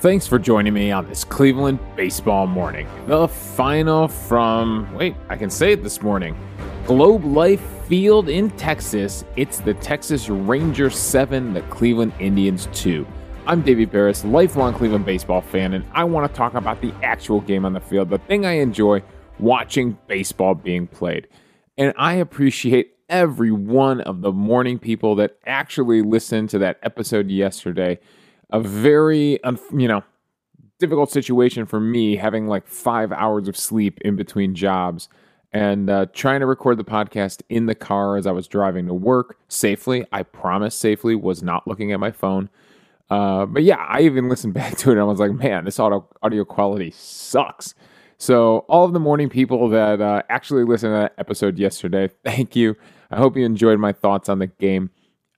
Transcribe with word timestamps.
Thanks 0.00 0.26
for 0.26 0.38
joining 0.38 0.72
me 0.72 0.90
on 0.90 1.06
this 1.10 1.24
Cleveland 1.24 1.78
baseball 1.94 2.46
morning. 2.46 2.88
The 3.04 3.28
final 3.28 4.08
from, 4.08 4.90
wait, 4.94 5.14
I 5.28 5.36
can 5.36 5.50
say 5.50 5.72
it 5.72 5.82
this 5.82 6.00
morning 6.00 6.34
Globe 6.86 7.22
Life 7.22 7.60
Field 7.86 8.30
in 8.30 8.48
Texas. 8.52 9.26
It's 9.36 9.60
the 9.60 9.74
Texas 9.74 10.30
Rangers 10.30 10.96
7, 10.96 11.52
the 11.52 11.60
Cleveland 11.64 12.14
Indians 12.18 12.66
2. 12.72 13.06
I'm 13.46 13.60
Davey 13.60 13.84
Berris, 13.84 14.24
lifelong 14.24 14.72
Cleveland 14.72 15.04
baseball 15.04 15.42
fan, 15.42 15.74
and 15.74 15.84
I 15.92 16.04
want 16.04 16.32
to 16.32 16.34
talk 16.34 16.54
about 16.54 16.80
the 16.80 16.94
actual 17.02 17.42
game 17.42 17.66
on 17.66 17.74
the 17.74 17.80
field, 17.80 18.08
the 18.08 18.16
thing 18.20 18.46
I 18.46 18.52
enjoy 18.52 19.02
watching 19.38 19.98
baseball 20.06 20.54
being 20.54 20.86
played. 20.86 21.28
And 21.76 21.92
I 21.98 22.14
appreciate 22.14 22.94
every 23.10 23.50
one 23.50 24.00
of 24.00 24.22
the 24.22 24.32
morning 24.32 24.78
people 24.78 25.14
that 25.16 25.36
actually 25.44 26.00
listened 26.00 26.48
to 26.50 26.58
that 26.60 26.78
episode 26.82 27.28
yesterday. 27.28 27.98
A 28.52 28.60
very, 28.60 29.38
you 29.72 29.88
know, 29.88 30.02
difficult 30.78 31.10
situation 31.10 31.66
for 31.66 31.78
me 31.78 32.16
having 32.16 32.48
like 32.48 32.66
five 32.66 33.12
hours 33.12 33.46
of 33.46 33.56
sleep 33.56 34.00
in 34.00 34.16
between 34.16 34.54
jobs 34.54 35.08
and 35.52 35.90
uh, 35.90 36.06
trying 36.12 36.40
to 36.40 36.46
record 36.46 36.78
the 36.78 36.84
podcast 36.84 37.42
in 37.48 37.66
the 37.66 37.74
car 37.74 38.16
as 38.16 38.26
I 38.26 38.32
was 38.32 38.46
driving 38.46 38.86
to 38.86 38.94
work 38.94 39.36
safely. 39.48 40.04
I 40.12 40.22
promise 40.22 40.74
safely, 40.74 41.14
was 41.14 41.42
not 41.42 41.66
looking 41.66 41.92
at 41.92 42.00
my 42.00 42.10
phone. 42.10 42.48
Uh, 43.10 43.46
but 43.46 43.64
yeah, 43.64 43.84
I 43.88 44.02
even 44.02 44.28
listened 44.28 44.54
back 44.54 44.76
to 44.78 44.90
it 44.90 44.92
and 44.92 45.00
I 45.00 45.04
was 45.04 45.18
like, 45.20 45.32
man, 45.32 45.64
this 45.64 45.78
audio, 45.78 46.08
audio 46.22 46.44
quality 46.44 46.90
sucks. 46.92 47.74
So, 48.18 48.66
all 48.68 48.84
of 48.84 48.92
the 48.92 49.00
morning 49.00 49.30
people 49.30 49.70
that 49.70 50.02
uh, 50.02 50.22
actually 50.28 50.64
listened 50.64 50.90
to 50.90 51.00
that 51.00 51.14
episode 51.16 51.58
yesterday, 51.58 52.10
thank 52.24 52.54
you. 52.54 52.76
I 53.10 53.16
hope 53.16 53.36
you 53.36 53.44
enjoyed 53.46 53.78
my 53.78 53.92
thoughts 53.92 54.28
on 54.28 54.40
the 54.40 54.46
game. 54.46 54.90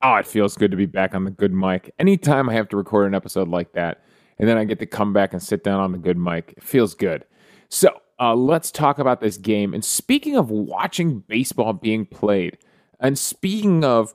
Oh, 0.03 0.17
it 0.17 0.27
feels 0.27 0.57
good 0.57 0.73
to 0.73 0.77
be 0.77 0.87
back 0.87 1.15
on 1.15 1.25
the 1.25 1.31
good 1.31 1.53
mic. 1.53 1.95
Anytime 1.99 2.49
I 2.49 2.55
have 2.55 2.69
to 2.71 2.77
record 2.77 3.07
an 3.07 3.15
episode 3.15 3.49
like 3.49 3.73
that, 3.73 4.03
and 4.39 4.49
then 4.49 4.59
I 4.59 4.65
get 4.65 4.81
to 4.81 4.87
come 4.87 5.13
back 5.13 5.33
and 5.33 5.43
sit 5.43 5.63
down 5.63 5.81
on 5.81 5.93
the 5.93 5.99
good 5.99 6.19
mic, 6.19 6.55
it 6.57 6.63
feels 6.63 6.95
good. 6.95 7.25
So, 7.69 8.01
uh, 8.19 8.35
let's 8.35 8.71
talk 8.71 8.99
about 8.99 9.21
this 9.21 9.37
game. 9.37 9.73
And 9.75 9.85
speaking 9.85 10.37
of 10.37 10.51
watching 10.51 11.21
baseball 11.21 11.73
being 11.73 12.07
played, 12.07 12.59
and 12.99 13.19
speaking 13.19 13.85
of 13.85 14.15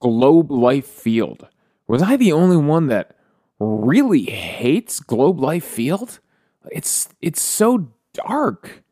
Globe 0.00 0.50
Life 0.50 0.86
Field, 0.86 1.48
was 1.86 2.02
I 2.02 2.16
the 2.16 2.32
only 2.32 2.56
one 2.56 2.86
that 2.86 3.16
really 3.58 4.24
hates 4.24 5.00
Globe 5.00 5.40
Life 5.40 5.64
Field? 5.64 6.20
It's 6.70 7.08
it's 7.20 7.42
so 7.42 7.90
dark. 8.12 8.82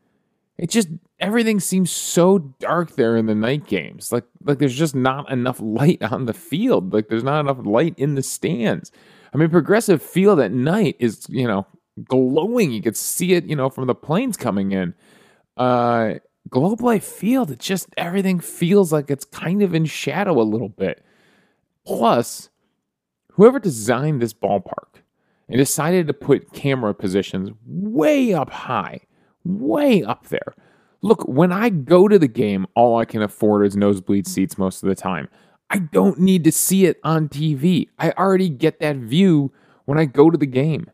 It 0.57 0.69
just 0.69 0.89
everything 1.19 1.59
seems 1.59 1.91
so 1.91 2.39
dark 2.59 2.95
there 2.95 3.15
in 3.15 3.27
the 3.27 3.35
night 3.35 3.67
games. 3.67 4.11
Like 4.11 4.25
like 4.43 4.59
there's 4.59 4.75
just 4.75 4.95
not 4.95 5.31
enough 5.31 5.59
light 5.61 6.01
on 6.01 6.25
the 6.25 6.33
field. 6.33 6.93
Like 6.93 7.09
there's 7.09 7.23
not 7.23 7.41
enough 7.41 7.65
light 7.65 7.95
in 7.97 8.15
the 8.15 8.23
stands. 8.23 8.91
I 9.33 9.37
mean, 9.37 9.49
Progressive 9.49 10.01
Field 10.01 10.39
at 10.39 10.51
night 10.51 10.95
is 10.99 11.27
you 11.29 11.47
know 11.47 11.67
glowing. 12.03 12.71
You 12.71 12.81
could 12.81 12.97
see 12.97 13.33
it, 13.33 13.45
you 13.45 13.55
know, 13.55 13.69
from 13.69 13.87
the 13.87 13.95
planes 13.95 14.37
coming 14.37 14.71
in. 14.71 14.93
Uh, 15.55 16.15
Globe 16.49 16.81
Life 16.81 17.03
Field, 17.03 17.51
it 17.51 17.59
just 17.59 17.87
everything 17.97 18.39
feels 18.39 18.91
like 18.91 19.11
it's 19.11 19.25
kind 19.25 19.61
of 19.61 19.73
in 19.73 19.85
shadow 19.85 20.39
a 20.39 20.43
little 20.43 20.69
bit. 20.69 21.03
Plus, 21.85 22.49
whoever 23.33 23.59
designed 23.59 24.21
this 24.21 24.33
ballpark 24.33 25.01
and 25.47 25.57
decided 25.57 26.07
to 26.07 26.13
put 26.13 26.53
camera 26.53 26.93
positions 26.93 27.51
way 27.65 28.33
up 28.33 28.49
high, 28.49 29.01
way 29.47 30.03
up 30.03 30.27
there. 30.27 30.53
Look, 31.01 31.27
when 31.27 31.51
I 31.51 31.69
go 31.69 32.07
to 32.07 32.17
the 32.17 32.27
game, 32.27 32.65
all 32.75 32.97
I 32.97 33.05
can 33.05 33.21
afford 33.21 33.65
is 33.65 33.75
nosebleed 33.75 34.27
seats 34.27 34.57
most 34.57 34.83
of 34.83 34.89
the 34.89 34.95
time. 34.95 35.29
I 35.69 35.79
don't 35.79 36.19
need 36.19 36.43
to 36.45 36.51
see 36.51 36.85
it 36.85 36.99
on 37.03 37.29
TV. 37.29 37.89
I 37.99 38.11
already 38.11 38.49
get 38.49 38.79
that 38.79 38.97
view 38.97 39.51
when 39.85 39.97
I 39.97 40.05
go 40.05 40.29
to 40.29 40.37
the 40.37 40.45
game. 40.45 40.89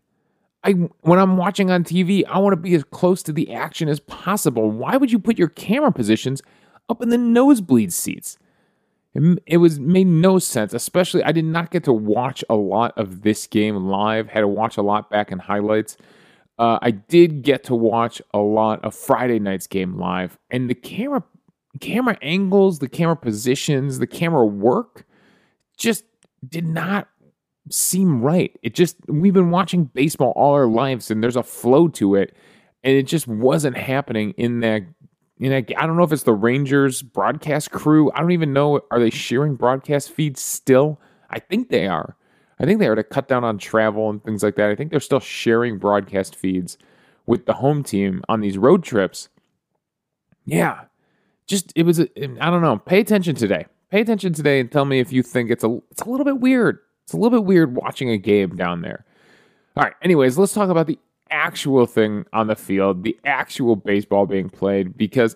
I 0.63 0.71
when 1.01 1.19
I'm 1.19 1.37
watching 1.37 1.69
on 1.71 1.83
TV, 1.83 2.23
I 2.27 2.39
want 2.39 2.53
to 2.53 2.57
be 2.57 2.73
as 2.73 2.83
close 2.85 3.21
to 3.23 3.33
the 3.33 3.53
action 3.53 3.89
as 3.89 3.99
possible. 3.99 4.71
Why 4.71 4.97
would 4.97 5.11
you 5.11 5.19
put 5.19 5.37
your 5.37 5.49
camera 5.49 5.91
positions 5.91 6.41
up 6.89 7.01
in 7.01 7.09
the 7.09 7.17
nosebleed 7.17 7.93
seats? 7.93 8.37
It, 9.13 9.43
it 9.45 9.57
was 9.57 9.79
made 9.79 10.07
no 10.07 10.39
sense, 10.39 10.73
especially 10.73 11.23
I 11.23 11.31
did 11.31 11.45
not 11.45 11.69
get 11.69 11.83
to 11.83 11.93
watch 11.93 12.43
a 12.49 12.55
lot 12.55 12.97
of 12.97 13.21
this 13.21 13.45
game 13.45 13.75
live. 13.87 14.29
Had 14.29 14.41
to 14.41 14.47
watch 14.47 14.77
a 14.77 14.81
lot 14.81 15.09
back 15.09 15.31
in 15.31 15.39
highlights. 15.39 15.97
Uh, 16.59 16.77
I 16.81 16.91
did 16.91 17.41
get 17.41 17.63
to 17.65 17.75
watch 17.75 18.21
a 18.33 18.39
lot 18.39 18.83
of 18.85 18.93
Friday 18.93 19.39
night's 19.39 19.67
game 19.67 19.97
live, 19.97 20.37
and 20.51 20.69
the 20.69 20.75
camera 20.75 21.23
camera 21.79 22.17
angles, 22.21 22.79
the 22.79 22.89
camera 22.89 23.15
positions, 23.15 23.99
the 23.99 24.07
camera 24.07 24.45
work 24.45 25.05
just 25.77 26.05
did 26.47 26.67
not 26.67 27.07
seem 27.69 28.21
right. 28.21 28.57
It 28.61 28.75
just 28.75 28.97
we've 29.07 29.33
been 29.33 29.51
watching 29.51 29.85
baseball 29.85 30.33
all 30.35 30.53
our 30.53 30.67
lives, 30.67 31.09
and 31.09 31.23
there's 31.23 31.35
a 31.35 31.43
flow 31.43 31.87
to 31.89 32.15
it, 32.15 32.35
and 32.83 32.95
it 32.95 33.03
just 33.03 33.27
wasn't 33.27 33.77
happening 33.77 34.31
in 34.37 34.59
that 34.59 34.83
you 35.37 35.49
know, 35.49 35.57
I 35.57 35.85
don't 35.87 35.97
know 35.97 36.03
if 36.03 36.11
it's 36.11 36.23
the 36.23 36.33
Rangers 36.33 37.01
broadcast 37.01 37.71
crew. 37.71 38.11
I 38.13 38.21
don't 38.21 38.31
even 38.31 38.53
know. 38.53 38.81
Are 38.91 38.99
they 38.99 39.09
sharing 39.09 39.55
broadcast 39.55 40.11
feeds 40.11 40.41
still? 40.41 41.01
I 41.29 41.39
think 41.39 41.69
they 41.69 41.87
are. 41.87 42.15
I 42.59 42.65
think 42.65 42.79
they 42.79 42.87
are 42.87 42.95
to 42.95 43.03
cut 43.03 43.27
down 43.27 43.43
on 43.43 43.57
travel 43.57 44.09
and 44.09 44.23
things 44.23 44.43
like 44.43 44.55
that. 44.55 44.69
I 44.69 44.75
think 44.75 44.91
they're 44.91 44.99
still 44.99 45.19
sharing 45.19 45.77
broadcast 45.77 46.35
feeds 46.35 46.77
with 47.25 47.45
the 47.45 47.53
home 47.53 47.83
team 47.83 48.23
on 48.29 48.41
these 48.41 48.57
road 48.57 48.83
trips. 48.83 49.29
Yeah, 50.45 50.81
just 51.47 51.73
it 51.75 51.83
was. 51.83 51.99
I 51.99 52.05
don't 52.15 52.61
know. 52.61 52.77
Pay 52.77 52.99
attention 52.99 53.35
today. 53.35 53.65
Pay 53.89 54.01
attention 54.01 54.33
today 54.33 54.59
and 54.59 54.71
tell 54.71 54.85
me 54.85 54.99
if 54.99 55.11
you 55.11 55.23
think 55.23 55.49
it's 55.49 55.63
a 55.63 55.79
it's 55.91 56.01
a 56.01 56.09
little 56.09 56.25
bit 56.25 56.39
weird. 56.39 56.79
It's 57.03 57.13
a 57.13 57.17
little 57.17 57.37
bit 57.37 57.45
weird 57.45 57.75
watching 57.75 58.09
a 58.09 58.17
game 58.17 58.55
down 58.55 58.81
there. 58.81 59.05
All 59.75 59.83
right. 59.83 59.93
Anyways, 60.01 60.37
let's 60.37 60.53
talk 60.53 60.69
about 60.69 60.87
the 60.87 60.99
actual 61.29 61.85
thing 61.85 62.25
on 62.31 62.47
the 62.47 62.55
field, 62.55 63.03
the 63.03 63.17
actual 63.25 63.75
baseball 63.75 64.25
being 64.25 64.49
played, 64.49 64.95
because 64.95 65.35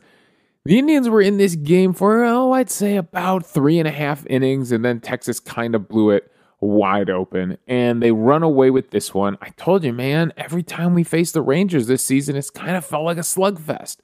the 0.64 0.78
Indians 0.78 1.10
were 1.10 1.22
in 1.22 1.38
this 1.38 1.56
game 1.56 1.94
for, 1.94 2.24
oh, 2.24 2.52
I'd 2.52 2.70
say 2.70 2.98
about 2.98 3.46
three 3.46 3.80
and 3.80 3.88
a 3.88 3.92
half 3.92 4.26
innings, 4.28 4.72
and 4.72 4.86
then 4.86 5.00
Texas 5.00 5.40
kind 5.40 5.76
of 5.76 5.88
blew 5.88 6.12
it 6.12 6.32
wide 6.60 7.10
open, 7.10 7.58
and 7.68 8.02
they 8.02 8.12
run 8.12 8.44
away 8.44 8.70
with 8.70 8.92
this 8.92 9.14
one. 9.14 9.38
I 9.42 9.50
told 9.50 9.84
you, 9.84 9.94
man, 9.94 10.34
every 10.38 10.64
time 10.64 10.94
we 10.94 11.04
face 11.04 11.32
the 11.32 11.42
Rangers 11.42 11.88
this 11.88 12.04
season, 12.04 12.36
it's 12.36 12.50
kind 12.50 12.76
of 12.76 12.86
felt 12.86 13.06
like 13.06 13.18
a 13.18 13.22
slugfest. 13.22 13.98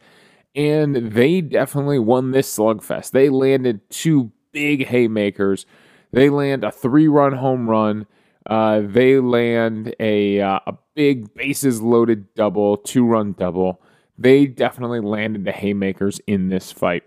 And 0.55 1.13
they 1.13 1.41
definitely 1.41 1.99
won 1.99 2.31
this 2.31 2.55
slugfest. 2.55 3.11
They 3.11 3.29
landed 3.29 3.89
two 3.89 4.31
big 4.51 4.85
haymakers. 4.85 5.65
They 6.11 6.29
land 6.29 6.63
a 6.63 6.71
three 6.71 7.07
run 7.07 7.33
home 7.33 7.67
run. 7.67 8.05
Uh, 8.45 8.81
they 8.83 9.19
land 9.19 9.95
a, 9.99 10.39
uh, 10.41 10.59
a 10.67 10.73
big 10.95 11.33
bases 11.33 11.81
loaded 11.81 12.33
double, 12.35 12.77
two 12.77 13.05
run 13.05 13.33
double. 13.33 13.81
They 14.17 14.45
definitely 14.45 14.99
landed 14.99 15.43
the 15.45 15.51
haymakers 15.51 16.19
in 16.27 16.49
this 16.49 16.71
fight. 16.71 17.03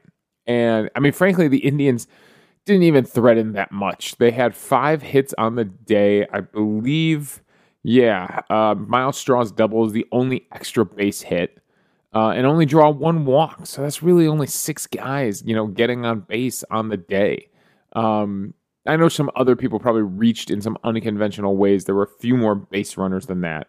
And 0.47 0.91
I 0.97 1.01
mean, 1.01 1.13
frankly, 1.13 1.47
the 1.47 1.59
Indians 1.59 2.09
didn't 2.67 2.83
even 2.83 3.05
threaten 3.05 3.53
that 3.53 3.73
much. 3.73 4.17
They 4.17 4.31
had 4.31 4.55
five 4.55 5.01
hits 5.01 5.33
on 5.39 5.55
the 5.55 5.65
day. 5.65 6.27
I 6.33 6.41
believe, 6.41 7.43
yeah, 7.83 8.41
uh, 8.51 8.75
Myles 8.75 9.17
Straw's 9.17 9.51
double 9.53 9.87
is 9.87 9.93
the 9.93 10.07
only 10.13 10.47
extra 10.53 10.85
base 10.85 11.23
hit. 11.23 11.63
Uh, 12.15 12.31
and 12.31 12.47
only 12.47 12.65
draw 12.65 12.89
one 12.89 13.27
walk. 13.27 13.67
So 13.67 13.83
that's 13.83 14.03
really 14.03 14.27
only 14.27 14.47
six 14.47 14.87
guys, 14.87 15.43
you 15.45 15.55
know, 15.55 15.67
getting 15.67 16.07
on 16.07 16.21
base 16.21 16.65
on 16.71 16.89
the 16.89 16.97
day. 16.97 17.49
Um, 17.93 18.55
I 18.87 18.97
know 18.97 19.11
some 19.11 19.31
other 19.37 19.55
people 19.55 19.79
probably 19.79 20.03
reached 20.03 20.51
in 20.51 20.63
some 20.63 20.79
unconventional 20.83 21.59
ways. 21.59 21.85
There 21.85 21.95
were 21.95 22.05
a 22.05 22.21
few 22.21 22.37
more 22.37 22.55
base 22.55 22.97
runners 22.97 23.27
than 23.27 23.43
that. 23.43 23.69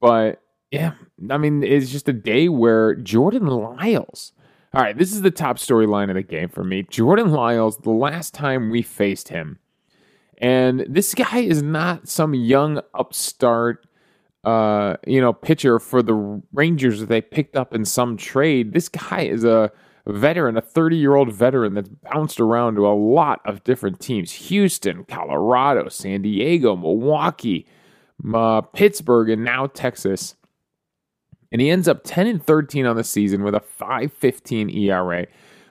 But 0.00 0.42
yeah, 0.72 0.94
I 1.30 1.38
mean, 1.38 1.62
it's 1.62 1.90
just 1.90 2.08
a 2.08 2.12
day 2.12 2.48
where 2.48 2.96
Jordan 2.96 3.46
Lyles. 3.46 4.32
All 4.76 4.82
right, 4.82 4.98
this 4.98 5.12
is 5.12 5.22
the 5.22 5.30
top 5.30 5.56
storyline 5.56 6.10
of 6.10 6.16
the 6.16 6.22
game 6.22 6.50
for 6.50 6.62
me. 6.62 6.82
Jordan 6.82 7.30
Lyles, 7.30 7.78
the 7.78 7.88
last 7.88 8.34
time 8.34 8.68
we 8.68 8.82
faced 8.82 9.28
him, 9.28 9.58
and 10.36 10.84
this 10.86 11.14
guy 11.14 11.38
is 11.38 11.62
not 11.62 12.08
some 12.10 12.34
young 12.34 12.82
upstart, 12.92 13.86
uh, 14.44 14.98
you 15.06 15.18
know, 15.18 15.32
pitcher 15.32 15.78
for 15.78 16.02
the 16.02 16.42
Rangers 16.52 17.00
that 17.00 17.08
they 17.08 17.22
picked 17.22 17.56
up 17.56 17.74
in 17.74 17.86
some 17.86 18.18
trade. 18.18 18.74
This 18.74 18.90
guy 18.90 19.22
is 19.22 19.44
a 19.44 19.72
veteran, 20.06 20.58
a 20.58 20.60
30 20.60 20.98
year 20.98 21.14
old 21.14 21.32
veteran 21.32 21.72
that's 21.72 21.88
bounced 21.88 22.38
around 22.38 22.74
to 22.74 22.86
a 22.86 22.92
lot 22.92 23.40
of 23.46 23.64
different 23.64 23.98
teams 23.98 24.30
Houston, 24.32 25.04
Colorado, 25.04 25.88
San 25.88 26.20
Diego, 26.20 26.76
Milwaukee, 26.76 27.66
uh, 28.34 28.60
Pittsburgh, 28.60 29.30
and 29.30 29.42
now 29.42 29.68
Texas. 29.68 30.34
And 31.52 31.60
he 31.60 31.70
ends 31.70 31.88
up 31.88 32.02
10 32.04 32.26
and 32.26 32.44
13 32.44 32.86
on 32.86 32.96
the 32.96 33.04
season 33.04 33.42
with 33.42 33.54
a 33.54 33.60
5.15 33.60 34.74
ERA. 34.74 35.26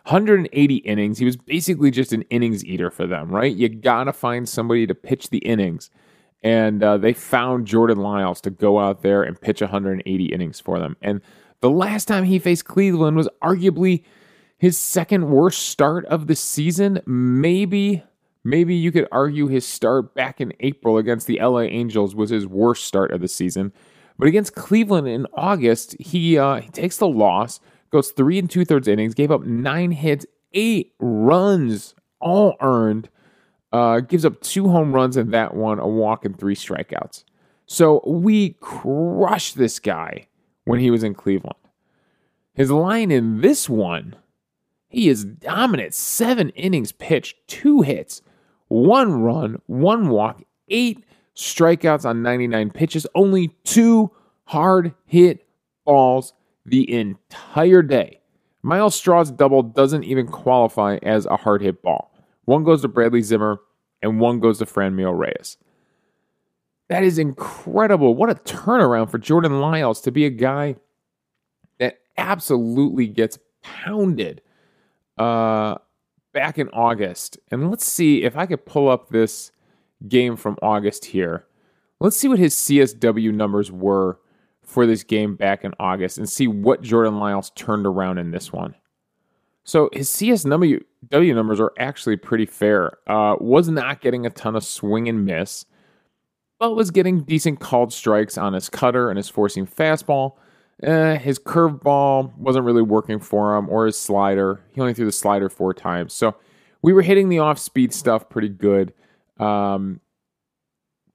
180 0.06 0.76
innings. 0.76 1.18
He 1.18 1.26
was 1.26 1.36
basically 1.36 1.90
just 1.90 2.14
an 2.14 2.22
innings 2.24 2.64
eater 2.64 2.92
for 2.92 3.08
them, 3.08 3.30
right? 3.32 3.54
You 3.54 3.70
got 3.70 4.04
to 4.04 4.14
find 4.14 4.48
somebody 4.48 4.86
to 4.86 4.94
pitch 4.94 5.32
the 5.32 5.40
innings. 5.40 5.90
And 6.44 6.84
uh, 6.84 6.98
they 6.98 7.14
found 7.14 7.66
Jordan 7.66 7.98
Lyles 7.98 8.40
to 8.42 8.52
go 8.52 8.80
out 8.80 9.02
there 9.02 9.24
and 9.24 9.40
pitch 9.40 9.62
180 9.62 10.26
innings 10.26 10.60
for 10.60 10.78
them. 10.80 10.96
And 11.02 11.22
the 11.62 11.72
last 11.72 12.08
time 12.08 12.26
he 12.26 12.38
faced 12.38 12.66
Cleveland 12.66 13.18
was 13.18 13.28
arguably 13.42 14.04
his 14.60 14.78
second 14.78 15.30
worst 15.30 15.64
start 15.70 16.06
of 16.06 16.28
the 16.28 16.36
season. 16.36 17.02
Maybe, 17.08 18.04
Maybe 18.48 18.76
you 18.76 18.92
could 18.92 19.08
argue 19.12 19.48
his 19.48 19.66
start 19.66 20.14
back 20.14 20.40
in 20.40 20.54
April 20.60 21.00
against 21.00 21.26
the 21.26 21.40
LA 21.42 21.62
Angels 21.62 22.14
was 22.14 22.30
his 22.30 22.46
worst 22.46 22.86
start 22.86 23.12
of 23.12 23.20
the 23.20 23.28
season. 23.28 23.74
But 24.18 24.28
against 24.28 24.56
Cleveland 24.56 25.08
in 25.08 25.28
August, 25.34 25.96
he, 26.00 26.38
uh, 26.38 26.62
he 26.62 26.70
takes 26.70 26.98
the 26.98 27.08
loss, 27.08 27.60
goes 27.92 28.12
three 28.12 28.40
and 28.40 28.50
two 28.50 28.66
thirds 28.66 28.88
innings, 28.88 29.14
gave 29.14 29.32
up 29.32 29.44
nine 29.44 29.92
hits, 29.92 30.26
eight 30.54 30.94
runs, 31.00 31.96
all 32.20 32.56
earned, 32.62 33.10
uh, 33.72 34.00
gives 34.00 34.26
up 34.26 34.40
two 34.42 34.70
home 34.70 34.94
runs 34.94 35.18
in 35.18 35.32
that 35.32 35.54
one, 35.54 35.80
a 35.80 35.88
walk, 35.88 36.24
and 36.24 36.40
three 36.40 36.56
strikeouts. 36.56 37.24
So 37.66 38.02
we 38.06 38.52
crushed 38.62 39.58
this 39.58 39.80
guy 39.80 40.28
when 40.64 40.80
he 40.80 40.92
was 40.92 41.04
in 41.04 41.14
Cleveland. 41.14 41.58
His 42.54 42.72
line 42.72 43.12
in 43.12 43.42
this 43.42 43.68
one, 43.68 44.16
he 44.88 45.10
is 45.10 45.26
dominant. 45.26 45.94
Seven 45.94 46.50
innings 46.52 46.94
pitched, 46.94 47.36
two 47.48 47.82
hits, 47.82 48.22
one 48.70 49.22
run, 49.22 49.62
one 49.66 50.08
walk, 50.08 50.44
eight 50.70 51.04
strikeouts 51.36 52.06
on 52.06 52.22
99 52.22 52.72
pitches, 52.72 53.08
only 53.16 53.50
two 53.64 54.12
hard 54.46 54.94
hit 55.06 55.46
balls 55.86 56.34
the 56.66 56.92
entire 56.92 57.82
day. 57.82 58.22
Myles 58.62 59.00
Straw's 59.00 59.30
double 59.30 59.62
doesn't 59.62 60.04
even 60.04 60.28
qualify 60.28 60.98
as 61.04 61.26
a 61.28 61.38
hard 61.38 61.62
hit 61.62 61.82
ball. 61.84 62.12
One 62.46 62.64
goes 62.64 62.82
to 62.82 62.88
Bradley 62.88 63.22
Zimmer 63.22 63.60
and 64.02 64.20
one 64.20 64.40
goes 64.40 64.60
to 64.60 64.66
Franmil 64.66 65.18
Reyes. 65.18 65.58
That 66.90 67.04
is 67.04 67.18
incredible. 67.18 68.16
What 68.16 68.30
a 68.30 68.36
turnaround 68.36 69.10
for 69.10 69.18
Jordan 69.18 69.60
Lyles 69.60 70.02
to 70.02 70.12
be 70.12 70.26
a 70.26 70.30
guy 70.30 70.76
that 71.80 72.00
absolutely 72.18 73.08
gets 73.08 73.40
pounded 73.64 74.42
uh, 75.18 75.76
back 76.34 76.60
in 76.60 76.70
August. 76.70 77.40
And 77.50 77.70
let's 77.70 77.86
see 77.86 78.24
if 78.24 78.38
I 78.38 78.46
could 78.46 78.66
pull 78.66 78.90
up 78.90 79.10
this 79.10 79.52
game 80.08 80.36
from 80.36 80.58
August 80.62 81.06
here. 81.06 81.46
Let's 82.00 82.18
see 82.18 82.28
what 82.28 82.40
his 82.40 82.54
CSW 82.54 83.34
numbers 83.34 83.72
were 83.72 84.20
for 84.64 84.86
this 84.86 85.04
game 85.04 85.36
back 85.36 85.64
in 85.64 85.74
August 85.80 86.18
and 86.18 86.30
see 86.30 86.48
what 86.48 86.82
Jordan 86.82 87.20
Lyles 87.20 87.52
turned 87.56 87.86
around 87.86 88.18
in 88.18 88.32
this 88.32 88.52
one. 88.52 88.76
So 89.64 89.90
his 89.94 90.10
CSW 90.10 90.84
numbers 91.12 91.60
are 91.60 91.74
actually 91.80 92.18
pretty 92.18 92.46
fair. 92.46 92.98
Uh, 93.08 93.36
was 93.40 93.70
not 93.70 94.02
getting 94.02 94.26
a 94.26 94.30
ton 94.30 94.56
of 94.56 94.64
swing 94.64 95.10
and 95.10 95.26
miss, 95.26 95.66
but 96.60 96.76
was 96.76 96.92
getting 96.92 97.24
decent 97.24 97.60
called 97.60 97.92
strikes 97.92 98.38
on 98.38 98.54
his 98.54 98.70
cutter 98.70 99.10
and 99.10 99.18
his 99.18 99.30
four-seam 99.30 99.66
fastball. 99.66 100.34
Eh, 100.84 101.18
his 101.18 101.40
curveball 101.40 102.36
wasn't 102.38 102.66
really 102.66 102.82
working 102.82 103.20
for 103.20 103.56
him, 103.56 103.70
or 103.70 103.86
his 103.86 103.98
slider. 103.98 104.62
He 104.74 104.82
only 104.82 104.94
threw 104.94 105.06
the 105.06 105.12
slider 105.12 105.50
four 105.50 105.74
times. 105.74 106.14
So 106.14 106.36
we 106.82 106.94
were 106.94 107.02
hitting 107.02 107.30
the 107.30 107.40
off 107.40 107.58
speed 107.58 107.94
stuff 107.94 108.30
pretty 108.30 108.50
good, 108.50 108.94
um, 109.40 110.00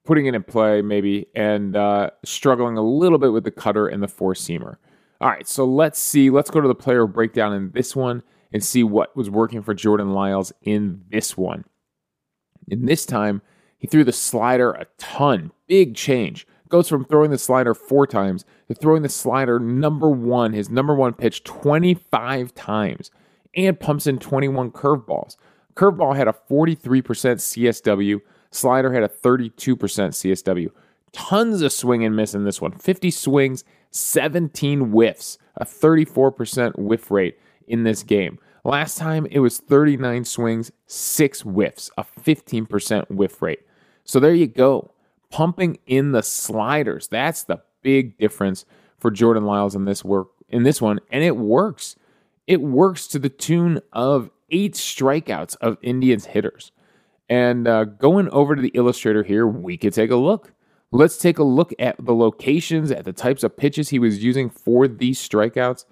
putting 0.05 0.27
it 0.27 0.35
in 0.35 0.43
play 0.43 0.83
maybe, 0.83 1.27
and 1.35 1.77
uh, 1.77 2.11
struggling 2.25 2.77
a 2.77 2.83
little 2.83 3.19
bit 3.19 3.33
with 3.33 3.45
the 3.45 3.51
cutter 3.51 3.87
and 3.87 4.03
the 4.03 4.09
four 4.09 4.35
seamer. 4.35 4.77
All 5.21 5.29
right, 5.29 5.47
so 5.47 5.65
let's 5.65 5.99
see. 5.99 6.31
Let's 6.31 6.51
go 6.51 6.61
to 6.61 6.69
the 6.69 6.75
player 6.75 7.07
breakdown 7.07 7.53
in 7.53 7.71
this 7.73 7.95
one 7.95 8.23
and 8.53 8.65
see 8.65 8.83
what 8.83 9.15
was 9.17 9.29
working 9.29 9.63
for 9.63 9.75
Jordan 9.75 10.13
Lyles 10.13 10.53
in 10.63 11.03
this 11.11 11.37
one. 11.37 11.65
In 12.69 12.87
this 12.87 13.05
time, 13.05 13.43
he 13.79 13.87
threw 13.87 14.05
the 14.05 14.13
slider 14.13 14.73
a 14.73 14.87
ton. 14.99 15.53
Big 15.67 15.95
change 15.95 16.47
goes 16.71 16.89
from 16.89 17.05
throwing 17.05 17.31
the 17.31 17.39
slider 17.39 17.75
four 17.75 18.07
times 18.07 18.45
to 18.69 18.75
throwing 18.75 19.03
the 19.03 19.09
slider 19.09 19.59
number 19.59 20.09
one, 20.09 20.53
his 20.53 20.71
number 20.71 20.95
one 20.95 21.13
pitch, 21.13 21.45
25 21.45 22.55
times, 22.55 23.11
and 23.55 23.79
pumps 23.79 24.07
in 24.07 24.19
21 24.19 24.71
curveballs. 24.71 25.37
Curveball 25.75 26.17
had 26.17 26.29
a 26.29 26.35
43% 26.51 27.03
CSW, 27.03 28.21
slider 28.51 28.93
had 28.93 29.03
a 29.03 29.09
32% 29.09 29.53
CSW. 29.53 30.71
Tons 31.13 31.63
of 31.63 31.73
swing 31.73 32.05
and 32.05 32.15
miss 32.15 32.35
in 32.35 32.45
this 32.45 32.61
one 32.61 32.73
50 32.73 33.11
swings, 33.11 33.65
17 33.91 34.93
whiffs, 34.93 35.39
a 35.57 35.65
34% 35.65 36.79
whiff 36.79 37.11
rate 37.11 37.39
in 37.67 37.83
this 37.83 38.03
game. 38.03 38.39
Last 38.65 38.99
time 38.99 39.27
it 39.31 39.41
was 39.41 39.59
39 39.59 40.25
swings, 40.25 40.71
6 40.87 41.41
whiffs, 41.43 41.91
a 41.97 42.05
15% 42.05 43.11
whiff 43.11 43.43
rate. 43.43 43.61
So 44.05 44.21
there 44.21 44.35
you 44.35 44.47
go 44.47 44.93
pumping 45.31 45.79
in 45.87 46.13
the 46.13 46.23
sliders. 46.23 47.09
That's 47.09 47.45
the 47.45 47.63
big 47.83 48.19
difference 48.19 48.65
for 48.99 49.11
Jordan 49.11 49.45
Lyles 49.45 49.75
in 49.75 49.85
this 49.85 50.05
work 50.05 50.29
in 50.49 50.65
this 50.65 50.83
one, 50.83 51.01
and 51.11 51.23
it 51.23 51.37
works. 51.37 51.97
It 52.47 52.61
works 52.61 53.07
to 53.09 53.19
the 53.19 53.29
tune 53.29 53.81
of 53.93 54.31
eight 54.51 54.75
strikeouts 54.75 55.57
of 55.61 55.79
Indians 55.83 56.27
hitters. 56.27 56.73
And 57.29 57.69
uh, 57.69 57.85
going 57.85 58.29
over 58.31 58.57
to 58.57 58.63
the 58.63 58.73
illustrator 58.75 59.23
here, 59.23 59.47
we 59.47 59.77
could 59.77 59.93
take 59.93 60.11
a 60.11 60.17
look. 60.17 60.53
Let's 60.93 61.17
take 61.17 61.39
a 61.39 61.45
look 61.45 61.73
at 61.79 61.97
the 62.05 62.15
locations, 62.15 62.91
at 62.91 63.05
the 63.05 63.13
types 63.13 63.45
of 63.45 63.57
pitches 63.57 63.89
he 63.89 64.01
was 64.01 64.23
using 64.23 64.51
for 64.51 64.89
these 64.89 65.21
strikeouts. 65.21 65.85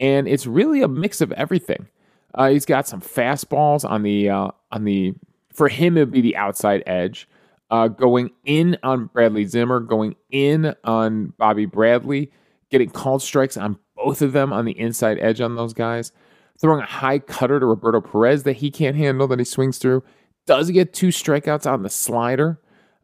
And 0.00 0.26
it's 0.26 0.46
really 0.46 0.80
a 0.80 0.88
mix 0.88 1.20
of 1.20 1.32
everything. 1.32 1.88
Uh, 2.34 2.48
he's 2.50 2.64
got 2.64 2.86
some 2.86 3.00
fastballs 3.00 3.88
on 3.88 4.02
the 4.02 4.30
uh, 4.30 4.48
on 4.70 4.84
the 4.84 5.14
for 5.52 5.68
him 5.68 5.96
it 5.96 6.00
would 6.00 6.10
be 6.10 6.20
the 6.20 6.36
outside 6.36 6.82
edge 6.86 7.28
uh, 7.70 7.88
going 7.88 8.30
in 8.44 8.78
on 8.82 9.06
Bradley 9.06 9.44
Zimmer, 9.44 9.80
going 9.80 10.16
in 10.30 10.74
on 10.84 11.32
Bobby 11.38 11.66
Bradley, 11.66 12.30
getting 12.70 12.90
called 12.90 13.22
strikes 13.22 13.56
on 13.56 13.78
both 13.96 14.22
of 14.22 14.32
them 14.32 14.52
on 14.52 14.64
the 14.64 14.78
inside 14.78 15.18
edge 15.20 15.40
on 15.40 15.56
those 15.56 15.74
guys, 15.74 16.12
throwing 16.60 16.80
a 16.80 16.86
high 16.86 17.18
cutter 17.18 17.60
to 17.60 17.66
Roberto 17.66 18.00
Perez 18.00 18.42
that 18.44 18.54
he 18.54 18.70
can't 18.70 18.96
handle 18.96 19.26
that 19.28 19.38
he 19.38 19.44
swings 19.44 19.78
through. 19.78 20.02
Does 20.46 20.70
get 20.70 20.92
two 20.92 21.08
strikeouts 21.08 21.70
on 21.70 21.82
the 21.82 21.90
slider, 21.90 22.58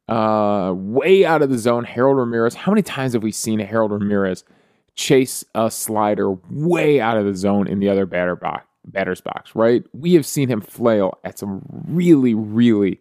uh, 0.09 0.73
way 0.75 1.25
out 1.25 1.43
of 1.43 1.51
the 1.51 1.59
zone. 1.59 1.85
Harold 1.85 2.17
Ramirez. 2.19 2.55
How 2.55 2.73
many 2.73 2.83
times 2.83 3.13
have 3.13 3.23
we 3.23 3.33
seen 3.33 3.59
Harold 3.59 3.93
Ramirez 3.93 4.45
chase 4.95 5.45
a 5.55 5.71
slider 5.71 6.33
way 6.51 7.01
out 7.01 7.17
of 7.17 7.25
the 7.25 7.35
zone 7.35 7.67
in 7.67 7.81
the 7.81 7.89
other 7.89 8.07
batter 8.07 8.37
box, 8.37 8.67
batter's 8.87 9.21
box? 9.21 9.55
Right. 9.55 9.85
We 9.93 10.15
have 10.15 10.27
seen 10.27 10.49
him 10.49 10.61
flail 10.61 11.19
at 11.25 11.39
some 11.39 11.63
really, 11.87 12.35
really 12.35 13.01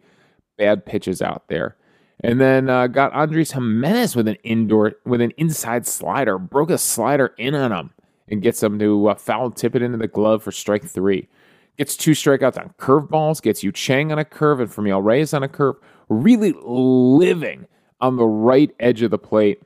bad 0.57 0.85
pitches 0.85 1.21
out 1.21 1.47
there. 1.47 1.75
And 2.23 2.39
then 2.39 2.69
uh, 2.69 2.87
got 2.87 3.11
Andres 3.13 3.51
Gimenez 3.51 4.15
with 4.15 4.27
an 4.27 4.37
indoor 4.43 4.93
with 5.05 5.19
an 5.19 5.31
inside 5.37 5.85
slider, 5.85 6.37
broke 6.37 6.69
a 6.69 6.77
slider 6.77 7.33
in 7.37 7.53
on 7.53 7.71
him, 7.71 7.89
and 8.33 8.41
gets 8.41 8.61
him 8.61 8.77
to 8.79 9.07
uh, 9.07 9.15
foul 9.15 9.51
tip 9.51 9.75
it 9.75 9.81
into 9.81 9.97
the 9.97 10.07
glove 10.07 10.43
for 10.43 10.51
strike 10.51 10.83
three. 10.83 11.29
Gets 11.77 11.95
two 11.95 12.11
strikeouts 12.11 12.57
on 12.57 12.73
curveballs, 12.77 13.41
gets 13.41 13.63
Yu 13.63 13.71
Chang 13.71 14.11
on 14.11 14.19
a 14.19 14.25
curve 14.25 14.59
and 14.59 14.69
Franmil 14.69 15.03
Reyes 15.03 15.33
on 15.33 15.41
a 15.41 15.47
curve. 15.47 15.75
Really 16.09 16.53
living 16.61 17.67
on 18.01 18.17
the 18.17 18.27
right 18.27 18.71
edge 18.79 19.01
of 19.01 19.11
the 19.11 19.17
plate 19.17 19.61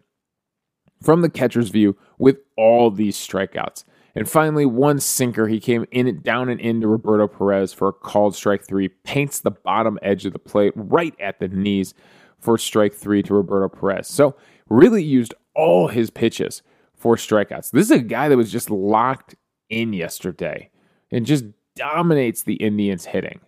from 1.02 1.22
the 1.22 1.30
catcher's 1.30 1.70
view 1.70 1.98
with 2.18 2.38
all 2.56 2.92
these 2.92 3.18
strikeouts. 3.18 3.84
And 4.16 4.28
finally, 4.28 4.66
one 4.66 5.00
sinker. 5.00 5.48
He 5.48 5.60
came 5.60 5.86
in 5.92 6.22
down 6.22 6.50
and 6.50 6.60
into 6.60 6.88
Roberto 6.88 7.28
Perez 7.28 7.72
for 7.72 7.90
a 7.90 7.94
called 7.94 8.36
strike 8.36 8.66
three, 8.66 8.88
paints 8.88 9.42
the 9.42 9.52
bottom 9.52 10.00
edge 10.02 10.26
of 10.26 10.34
the 10.34 10.40
plate 10.40 10.74
right 10.76 11.14
at 11.20 11.40
the 11.40 11.48
knees 11.50 11.94
for 12.40 12.58
strike 12.58 12.94
three 12.94 13.22
to 13.24 13.34
Roberto 13.34 13.70
Perez. 13.70 14.08
So 14.08 14.36
really 14.70 15.04
used 15.04 15.36
all 15.54 15.88
his 15.90 16.10
pitches 16.10 16.64
for 16.98 17.16
strikeouts. 17.16 17.72
This 17.72 17.86
is 17.86 17.92
a 17.92 18.00
guy 18.00 18.30
that 18.30 18.38
was 18.38 18.52
just 18.52 18.70
locked 18.70 19.36
in 19.70 19.94
yesterday 19.94 20.70
and 21.12 21.26
just 21.26 21.46
dominates 21.76 22.44
the 22.44 22.56
Indians 22.56 23.06
hitting. 23.06 23.40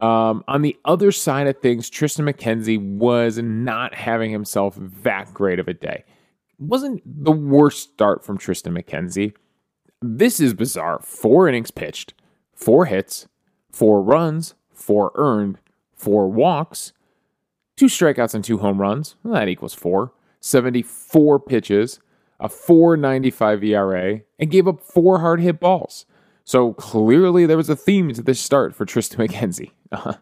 Um, 0.00 0.44
on 0.48 0.62
the 0.62 0.76
other 0.84 1.12
side 1.12 1.46
of 1.46 1.60
things, 1.60 1.90
Triston 1.90 2.30
McKenzie 2.30 2.80
was 2.80 3.38
not 3.38 3.94
having 3.94 4.30
himself 4.30 4.76
that 5.02 5.32
great 5.32 5.58
of 5.58 5.68
a 5.68 5.74
day. 5.74 6.04
Wasn't 6.58 7.02
the 7.06 7.32
worst 7.32 7.92
start 7.94 8.24
from 8.24 8.38
Triston 8.38 8.78
McKenzie 8.78 9.34
this 10.04 10.38
is 10.38 10.52
bizarre. 10.54 11.00
Four 11.02 11.48
innings 11.48 11.70
pitched, 11.70 12.14
four 12.52 12.84
hits, 12.86 13.26
four 13.72 14.02
runs, 14.02 14.54
four 14.70 15.12
earned, 15.14 15.58
four 15.94 16.28
walks, 16.28 16.92
two 17.76 17.86
strikeouts 17.86 18.34
and 18.34 18.44
two 18.44 18.58
home 18.58 18.80
runs. 18.80 19.16
Well, 19.22 19.34
that 19.34 19.48
equals 19.48 19.74
four. 19.74 20.12
74 20.40 21.40
pitches, 21.40 22.00
a 22.40 22.48
495 22.48 23.64
ERA, 23.64 24.20
and 24.38 24.50
gave 24.50 24.68
up 24.68 24.80
four 24.80 25.20
hard 25.20 25.40
hit 25.40 25.60
balls. 25.60 26.06
So 26.44 26.74
clearly 26.74 27.46
there 27.46 27.56
was 27.56 27.70
a 27.70 27.76
theme 27.76 28.12
to 28.12 28.22
this 28.22 28.40
start 28.40 28.74
for 28.74 28.84
Triston 28.84 29.26
McKenzie. 29.28 29.72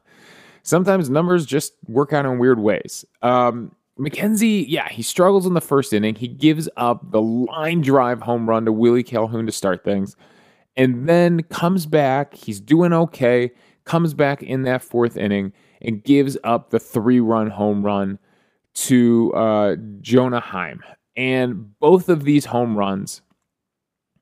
Sometimes 0.62 1.10
numbers 1.10 1.44
just 1.44 1.74
work 1.88 2.12
out 2.12 2.24
in 2.24 2.38
weird 2.38 2.60
ways. 2.60 3.04
Um, 3.22 3.74
McKenzie, 3.98 4.64
yeah, 4.68 4.88
he 4.88 5.02
struggles 5.02 5.46
in 5.46 5.54
the 5.54 5.60
first 5.60 5.92
inning. 5.92 6.14
He 6.14 6.28
gives 6.28 6.68
up 6.76 7.10
the 7.10 7.20
line 7.20 7.82
drive 7.82 8.22
home 8.22 8.48
run 8.48 8.64
to 8.64 8.72
Willie 8.72 9.02
Calhoun 9.02 9.46
to 9.46 9.52
start 9.52 9.84
things, 9.84 10.16
and 10.76 11.08
then 11.08 11.42
comes 11.44 11.86
back. 11.86 12.34
He's 12.34 12.60
doing 12.60 12.92
okay. 12.92 13.50
Comes 13.84 14.14
back 14.14 14.42
in 14.42 14.62
that 14.62 14.82
fourth 14.82 15.16
inning 15.16 15.52
and 15.82 16.04
gives 16.04 16.38
up 16.44 16.70
the 16.70 16.78
three 16.78 17.18
run 17.20 17.50
home 17.50 17.84
run 17.84 18.18
to 18.74 19.32
uh, 19.34 19.76
Jonah 20.00 20.40
Heim. 20.40 20.80
And 21.16 21.78
both 21.78 22.08
of 22.08 22.24
these 22.24 22.46
home 22.46 22.76
runs, 22.76 23.22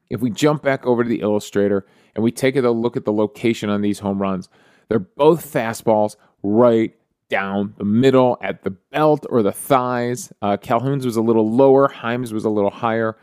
if 0.09 0.21
we 0.21 0.31
jump 0.31 0.63
back 0.63 0.85
over 0.87 1.03
to 1.05 1.09
the 1.09 1.21
illustrator 1.21 1.87
and 2.15 2.25
we 2.25 2.33
take 2.33 2.57
a 2.57 2.61
look 2.61 2.97
at 2.97 3.05
the 3.05 3.13
location 3.13 3.71
on 3.71 3.81
these 3.81 4.01
home 4.01 4.21
runs, 4.21 4.49
they're 4.89 4.99
both 4.99 5.51
fastballs 5.51 6.17
right 6.43 6.95
down 7.29 7.75
the 7.79 7.85
middle 7.85 8.37
at 8.43 8.65
the 8.65 8.71
belt 8.71 9.25
or 9.31 9.43
the 9.43 9.53
thighs. 9.53 10.33
Uh, 10.43 10.57
Calhoun's 10.57 11.07
was 11.07 11.17
a 11.17 11.23
little 11.23 11.49
lower, 11.49 11.89
Heim's 11.89 12.33
was 12.33 12.45
a 12.45 12.51
little 12.51 12.71
higher. 12.71 13.17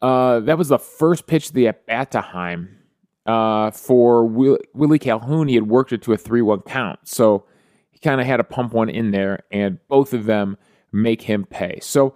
Uh, 0.00 0.40
that 0.40 0.58
was 0.58 0.68
the 0.68 0.78
first 0.78 1.26
pitch 1.26 1.48
of 1.48 1.54
the 1.54 1.68
at 1.68 1.86
bat 1.86 2.10
to 2.12 2.20
Heim. 2.20 2.78
Uh, 3.26 3.70
for 3.72 4.24
Will- 4.24 4.58
Willie 4.72 4.98
Calhoun, 4.98 5.48
he 5.48 5.54
had 5.54 5.68
worked 5.68 5.92
it 5.92 6.00
to 6.02 6.12
a 6.12 6.16
3 6.16 6.42
1 6.42 6.60
count. 6.60 7.00
So 7.04 7.44
he 7.90 7.98
kind 7.98 8.20
of 8.20 8.26
had 8.26 8.36
to 8.38 8.44
pump 8.44 8.72
one 8.72 8.88
in 8.88 9.10
there, 9.10 9.42
and 9.50 9.78
both 9.88 10.12
of 10.14 10.24
them 10.24 10.56
make 10.92 11.22
him 11.22 11.44
pay. 11.44 11.78
So 11.82 12.14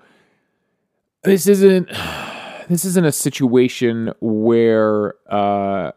this 1.24 1.46
isn't. 1.46 1.90
This 2.68 2.84
isn't 2.84 3.04
a 3.04 3.10
situation 3.10 4.12
where, 4.20 5.14
uh, 5.28 5.90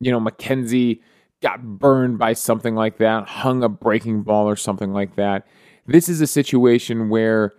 you 0.00 0.10
know, 0.10 0.18
McKenzie 0.18 0.98
got 1.40 1.62
burned 1.62 2.18
by 2.18 2.32
something 2.32 2.74
like 2.74 2.98
that, 2.98 3.28
hung 3.28 3.62
a 3.62 3.68
breaking 3.68 4.22
ball 4.22 4.48
or 4.48 4.56
something 4.56 4.92
like 4.92 5.14
that. 5.14 5.46
This 5.86 6.08
is 6.08 6.20
a 6.20 6.26
situation 6.26 7.10
where 7.10 7.54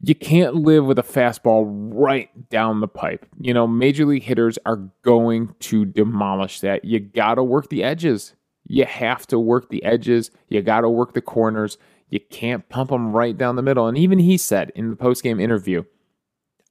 you 0.00 0.14
can't 0.14 0.56
live 0.56 0.84
with 0.84 0.98
a 0.98 1.04
fastball 1.04 1.66
right 1.94 2.30
down 2.50 2.80
the 2.80 2.88
pipe. 2.88 3.26
You 3.40 3.54
know, 3.54 3.66
major 3.66 4.04
league 4.04 4.24
hitters 4.24 4.58
are 4.66 4.90
going 5.02 5.54
to 5.60 5.84
demolish 5.84 6.60
that. 6.60 6.84
You 6.84 6.98
got 6.98 7.36
to 7.36 7.44
work 7.44 7.70
the 7.70 7.84
edges. 7.84 8.34
You 8.66 8.86
have 8.86 9.26
to 9.28 9.38
work 9.38 9.68
the 9.70 9.84
edges. 9.84 10.30
You 10.48 10.62
got 10.62 10.80
to 10.80 10.90
work 10.90 11.14
the 11.14 11.22
corners. 11.22 11.78
You 12.14 12.20
can't 12.30 12.68
pump 12.68 12.90
them 12.90 13.10
right 13.10 13.36
down 13.36 13.56
the 13.56 13.62
middle. 13.62 13.88
And 13.88 13.98
even 13.98 14.20
he 14.20 14.38
said 14.38 14.70
in 14.76 14.90
the 14.90 14.94
post-game 14.94 15.40
interview, 15.40 15.82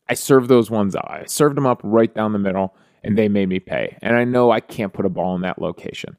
I 0.08 0.14
served 0.14 0.48
those 0.48 0.72
ones 0.72 0.96
out. 0.96 1.12
I 1.12 1.26
served 1.26 1.58
them 1.58 1.66
up 1.66 1.82
right 1.84 2.16
down 2.16 2.32
the 2.32 2.40
middle 2.40 2.74
and 3.04 3.18
they 3.18 3.28
made 3.28 3.50
me 3.50 3.60
pay. 3.60 3.98
And 4.02 4.16
I 4.16 4.24
know 4.24 4.52
I 4.52 4.62
can't 4.62 4.94
put 4.94 5.06
a 5.06 5.10
ball 5.10 5.36
in 5.36 5.42
that 5.42 5.60
location. 5.60 6.16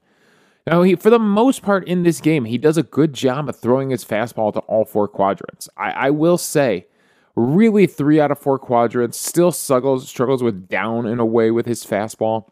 Now, 0.66 0.82
he, 0.82 0.96
for 0.96 1.08
the 1.08 1.18
most 1.18 1.62
part 1.62 1.88
in 1.88 2.02
this 2.02 2.20
game, 2.20 2.44
he 2.44 2.58
does 2.58 2.76
a 2.76 2.82
good 2.82 3.14
job 3.14 3.48
of 3.48 3.58
throwing 3.58 3.88
his 3.88 4.04
fastball 4.04 4.52
to 4.52 4.58
all 4.60 4.84
four 4.84 5.08
quadrants. 5.08 5.70
I, 5.74 5.92
I 5.92 6.10
will 6.10 6.36
say, 6.36 6.86
really 7.34 7.86
three 7.86 8.20
out 8.20 8.30
of 8.30 8.38
four 8.38 8.58
quadrants. 8.58 9.16
Still 9.16 9.52
struggles 9.52 10.06
struggles 10.06 10.42
with 10.42 10.68
down 10.68 11.06
and 11.06 11.18
away 11.18 11.50
with 11.50 11.64
his 11.64 11.82
fastball. 11.82 12.50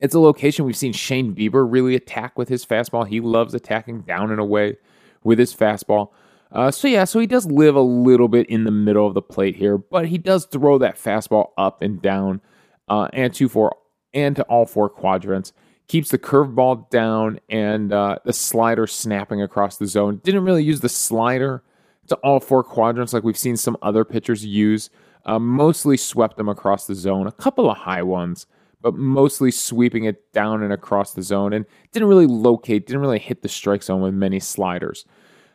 It's 0.00 0.16
a 0.16 0.20
location 0.20 0.64
we've 0.64 0.76
seen 0.76 0.94
Shane 0.94 1.32
Bieber 1.32 1.64
really 1.64 1.94
attack 1.94 2.36
with 2.36 2.48
his 2.48 2.66
fastball. 2.66 3.06
He 3.06 3.20
loves 3.20 3.54
attacking 3.54 4.00
down 4.00 4.32
and 4.32 4.40
away 4.40 4.76
with 5.24 5.38
his 5.38 5.54
fastball. 5.54 6.10
Uh, 6.52 6.70
so 6.70 6.88
yeah, 6.88 7.04
so 7.04 7.20
he 7.20 7.26
does 7.26 7.46
live 7.46 7.76
a 7.76 7.80
little 7.80 8.28
bit 8.28 8.46
in 8.48 8.64
the 8.64 8.70
middle 8.70 9.06
of 9.06 9.14
the 9.14 9.22
plate 9.22 9.54
here, 9.54 9.78
but 9.78 10.06
he 10.06 10.18
does 10.18 10.46
throw 10.46 10.78
that 10.78 10.96
fastball 10.96 11.50
up 11.56 11.80
and 11.80 12.02
down, 12.02 12.40
uh, 12.88 13.08
and 13.12 13.32
to 13.34 13.48
four 13.48 13.76
and 14.12 14.34
to 14.34 14.42
all 14.44 14.66
four 14.66 14.88
quadrants 14.88 15.52
keeps 15.90 16.10
the 16.10 16.18
curveball 16.18 16.88
down 16.90 17.40
and 17.48 17.92
uh, 17.92 18.16
the 18.24 18.32
slider 18.32 18.86
snapping 18.86 19.42
across 19.42 19.76
the 19.76 19.88
zone. 19.88 20.20
Didn't 20.22 20.44
really 20.44 20.62
use 20.62 20.80
the 20.80 20.88
slider 20.88 21.64
to 22.06 22.14
all 22.16 22.38
four 22.38 22.62
quadrants 22.62 23.12
like 23.12 23.24
we've 23.24 23.36
seen 23.36 23.56
some 23.56 23.76
other 23.82 24.04
pitchers 24.04 24.46
use. 24.46 24.88
Uh, 25.26 25.40
mostly 25.40 25.96
swept 25.96 26.36
them 26.36 26.48
across 26.48 26.86
the 26.86 26.94
zone, 26.94 27.26
a 27.26 27.32
couple 27.32 27.68
of 27.68 27.76
high 27.76 28.02
ones, 28.04 28.46
but 28.82 28.94
mostly 28.94 29.50
sweeping 29.50 30.04
it 30.04 30.32
down 30.32 30.62
and 30.62 30.72
across 30.72 31.14
the 31.14 31.22
zone 31.22 31.52
and 31.52 31.66
didn't 31.92 32.08
really 32.08 32.26
locate, 32.26 32.86
didn't 32.86 33.02
really 33.02 33.18
hit 33.18 33.42
the 33.42 33.48
strike 33.48 33.82
zone 33.82 34.00
with 34.00 34.14
many 34.14 34.40
sliders. 34.40 35.04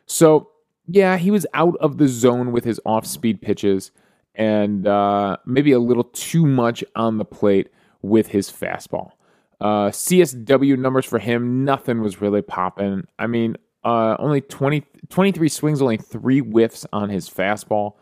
So, 0.05 0.51
yeah, 0.88 1.17
he 1.17 1.32
was 1.32 1.48
out 1.53 1.75
of 1.79 1.98
the 1.98 2.08
zone 2.08 2.51
with 2.51 2.63
his 2.63 2.79
off 2.86 3.05
speed 3.05 3.41
pitches 3.41 3.91
and 4.36 4.86
uh, 4.86 5.38
maybe 5.46 5.72
a 5.72 5.79
little 5.79 6.03
too 6.03 6.46
much 6.46 6.84
on 6.96 7.17
the 7.17 7.25
plate 7.25 7.70
with 8.01 8.27
his 8.27 8.51
fastball. 8.51 9.12
Uh, 9.60 9.89
CSW 9.89 10.77
numbers 10.77 11.05
for 11.05 11.20
him, 11.20 11.63
nothing 11.63 12.01
was 12.01 12.22
really 12.22 12.41
popping. 12.41 13.08
I 13.17 13.27
mean, 13.27 13.55
uh, 13.84 14.15
only 14.20 14.41
20, 14.41 14.84
23 15.10 15.50
swings, 15.50 15.82
only 15.82 15.98
three 15.98 16.39
whiffs 16.39 16.86
on 16.91 17.10
his 17.10 17.29
fastball, 17.29 17.94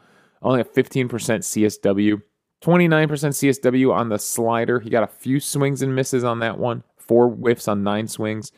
only 0.42 0.62
a 0.62 0.66
15% 0.66 1.08
CSW, 1.10 2.22
29% 2.64 3.08
CSW 3.10 3.94
on 3.94 4.10
the 4.10 4.18
slider. 4.18 4.80
He 4.80 4.90
got 4.90 5.04
a 5.04 5.08
few 5.08 5.40
swings 5.40 5.82
and 5.82 5.96
misses 5.96 6.24
on 6.24 6.40
that 6.40 6.58
one, 6.58 6.84
four 6.98 7.30
whiffs 7.30 7.68
on 7.68 7.84
nine 7.84 8.08
swings, 8.08 8.52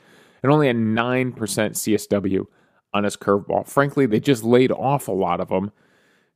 and 0.44 0.52
only 0.52 0.70
a 0.70 0.74
9% 0.74 1.34
CSW 1.34 2.46
on 2.94 3.04
his 3.04 3.18
curveball. 3.18 3.68
Frankly, 3.68 4.06
they 4.06 4.20
just 4.20 4.44
laid 4.44 4.72
off 4.72 5.08
a 5.08 5.12
lot 5.12 5.40
of 5.40 5.50
them 5.50 5.72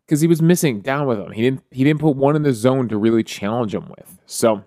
because 0.05 0.21
he 0.21 0.27
was 0.27 0.41
missing 0.41 0.81
down 0.81 1.05
with 1.05 1.19
them. 1.19 1.31
He 1.31 1.43
didn't 1.43 1.63
he 1.71 1.83
didn't 1.83 2.01
put 2.01 2.15
one 2.15 2.35
in 2.35 2.41
the 2.41 2.53
zone 2.53 2.89
to 2.89 2.97
really 2.97 3.23
challenge 3.23 3.75
him 3.75 3.87
with. 3.89 4.17
So 4.25 4.63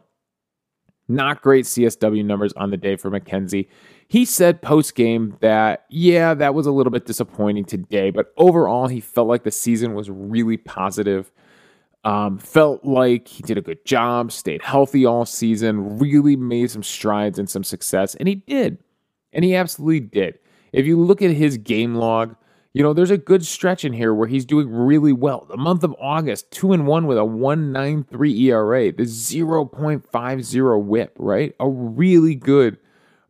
not 1.08 1.42
great 1.42 1.64
CSW 1.64 2.24
numbers 2.24 2.52
on 2.54 2.70
the 2.70 2.76
day 2.76 2.96
for 2.96 3.10
McKenzie. 3.10 3.68
He 4.06 4.24
said 4.24 4.62
post 4.62 4.94
game 4.94 5.36
that, 5.40 5.84
yeah, 5.90 6.34
that 6.34 6.54
was 6.54 6.66
a 6.66 6.72
little 6.72 6.92
bit 6.92 7.06
disappointing 7.06 7.64
today, 7.64 8.10
but 8.10 8.32
overall, 8.36 8.86
he 8.86 9.00
felt 9.00 9.26
like 9.26 9.42
the 9.42 9.50
season 9.50 9.94
was 9.94 10.08
really 10.08 10.56
positive. 10.56 11.32
Um, 12.04 12.38
felt 12.38 12.84
like 12.84 13.28
he 13.28 13.44
did 13.44 13.58
a 13.58 13.62
good 13.62 13.84
job, 13.84 14.32
stayed 14.32 14.62
healthy 14.62 15.06
all 15.06 15.24
season, 15.24 15.98
really 15.98 16.34
made 16.34 16.70
some 16.70 16.82
strides 16.82 17.38
and 17.38 17.48
some 17.48 17.62
success, 17.62 18.16
and 18.16 18.26
he 18.26 18.34
did. 18.34 18.78
And 19.32 19.44
he 19.44 19.54
absolutely 19.54 20.00
did. 20.00 20.38
If 20.72 20.84
you 20.84 20.98
look 20.98 21.22
at 21.22 21.30
his 21.30 21.58
game 21.58 21.94
log, 21.94 22.34
you 22.72 22.82
know, 22.82 22.92
there's 22.92 23.10
a 23.10 23.18
good 23.18 23.44
stretch 23.44 23.84
in 23.84 23.92
here 23.92 24.14
where 24.14 24.28
he's 24.28 24.46
doing 24.46 24.68
really 24.68 25.12
well. 25.12 25.46
The 25.48 25.58
month 25.58 25.84
of 25.84 25.94
August, 26.00 26.50
2 26.52 26.72
and 26.72 26.86
1 26.86 27.06
with 27.06 27.18
a 27.18 27.24
193 27.24 28.46
ERA, 28.48 28.92
the 28.92 29.02
0.50 29.02 30.84
whip, 30.84 31.14
right? 31.18 31.54
A 31.60 31.68
really 31.68 32.34
good 32.34 32.78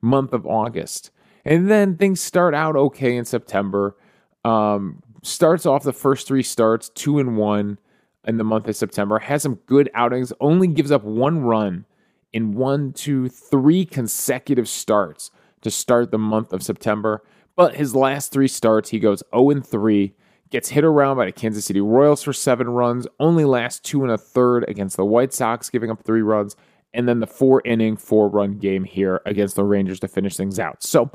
month 0.00 0.33
of 0.33 0.47
August. 0.47 1.11
And 1.45 1.69
then 1.69 1.97
things 1.97 2.21
start 2.21 2.55
out 2.55 2.76
okay 2.76 3.17
in 3.17 3.25
September. 3.25 3.97
Um, 4.45 5.02
starts 5.23 5.67
off 5.67 5.83
the 5.83 5.93
first 5.93 6.29
three 6.29 6.45
starts, 6.45 6.88
2 6.91 7.19
and 7.19 7.37
1 7.37 7.79
in 8.26 8.37
the 8.37 8.45
month 8.45 8.69
of 8.69 8.76
September, 8.76 9.19
has 9.19 9.43
some 9.43 9.57
good 9.67 9.91
outings, 9.95 10.33
only 10.41 10.69
gives 10.69 10.91
up 10.91 11.05
one 11.05 11.43
run 11.43 11.85
in 12.33 12.55
one, 12.55 12.93
two, 12.93 13.29
three 13.29 13.85
consecutive 13.85 14.69
starts 14.69 15.31
to 15.61 15.71
start 15.71 16.11
the 16.11 16.19
month 16.19 16.52
of 16.52 16.62
September. 16.62 17.23
But 17.57 17.76
his 17.76 17.95
last 17.95 18.33
three 18.33 18.49
starts, 18.49 18.91
he 18.91 18.99
goes 18.99 19.23
0 19.35 19.61
3, 19.61 20.14
gets 20.50 20.69
hit 20.71 20.85
around 20.85 21.17
by 21.17 21.26
the 21.26 21.33
Kansas 21.33 21.64
City 21.64 21.81
Royals 21.81 22.23
for 22.23 22.33
seven 22.33 22.71
runs, 22.71 23.07
only 23.21 23.45
lasts 23.45 23.81
two 23.81 24.02
and 24.02 24.12
a 24.12 24.19
third 24.19 24.64
against 24.69 24.97
the 24.97 25.05
White 25.05 25.33
Sox, 25.33 25.69
giving 25.71 25.91
up 25.91 26.05
three 26.05 26.23
runs, 26.23 26.57
and 26.95 27.09
then 27.09 27.21
the 27.21 27.26
four 27.26 27.62
inning, 27.64 27.97
four 27.97 28.29
run 28.29 28.59
game 28.59 28.85
here 28.85 29.21
against 29.26 29.57
the 29.57 29.64
Rangers 29.64 30.00
to 30.00 30.09
finish 30.09 30.37
things 30.37 30.59
out. 30.59 30.83
So 30.83 31.11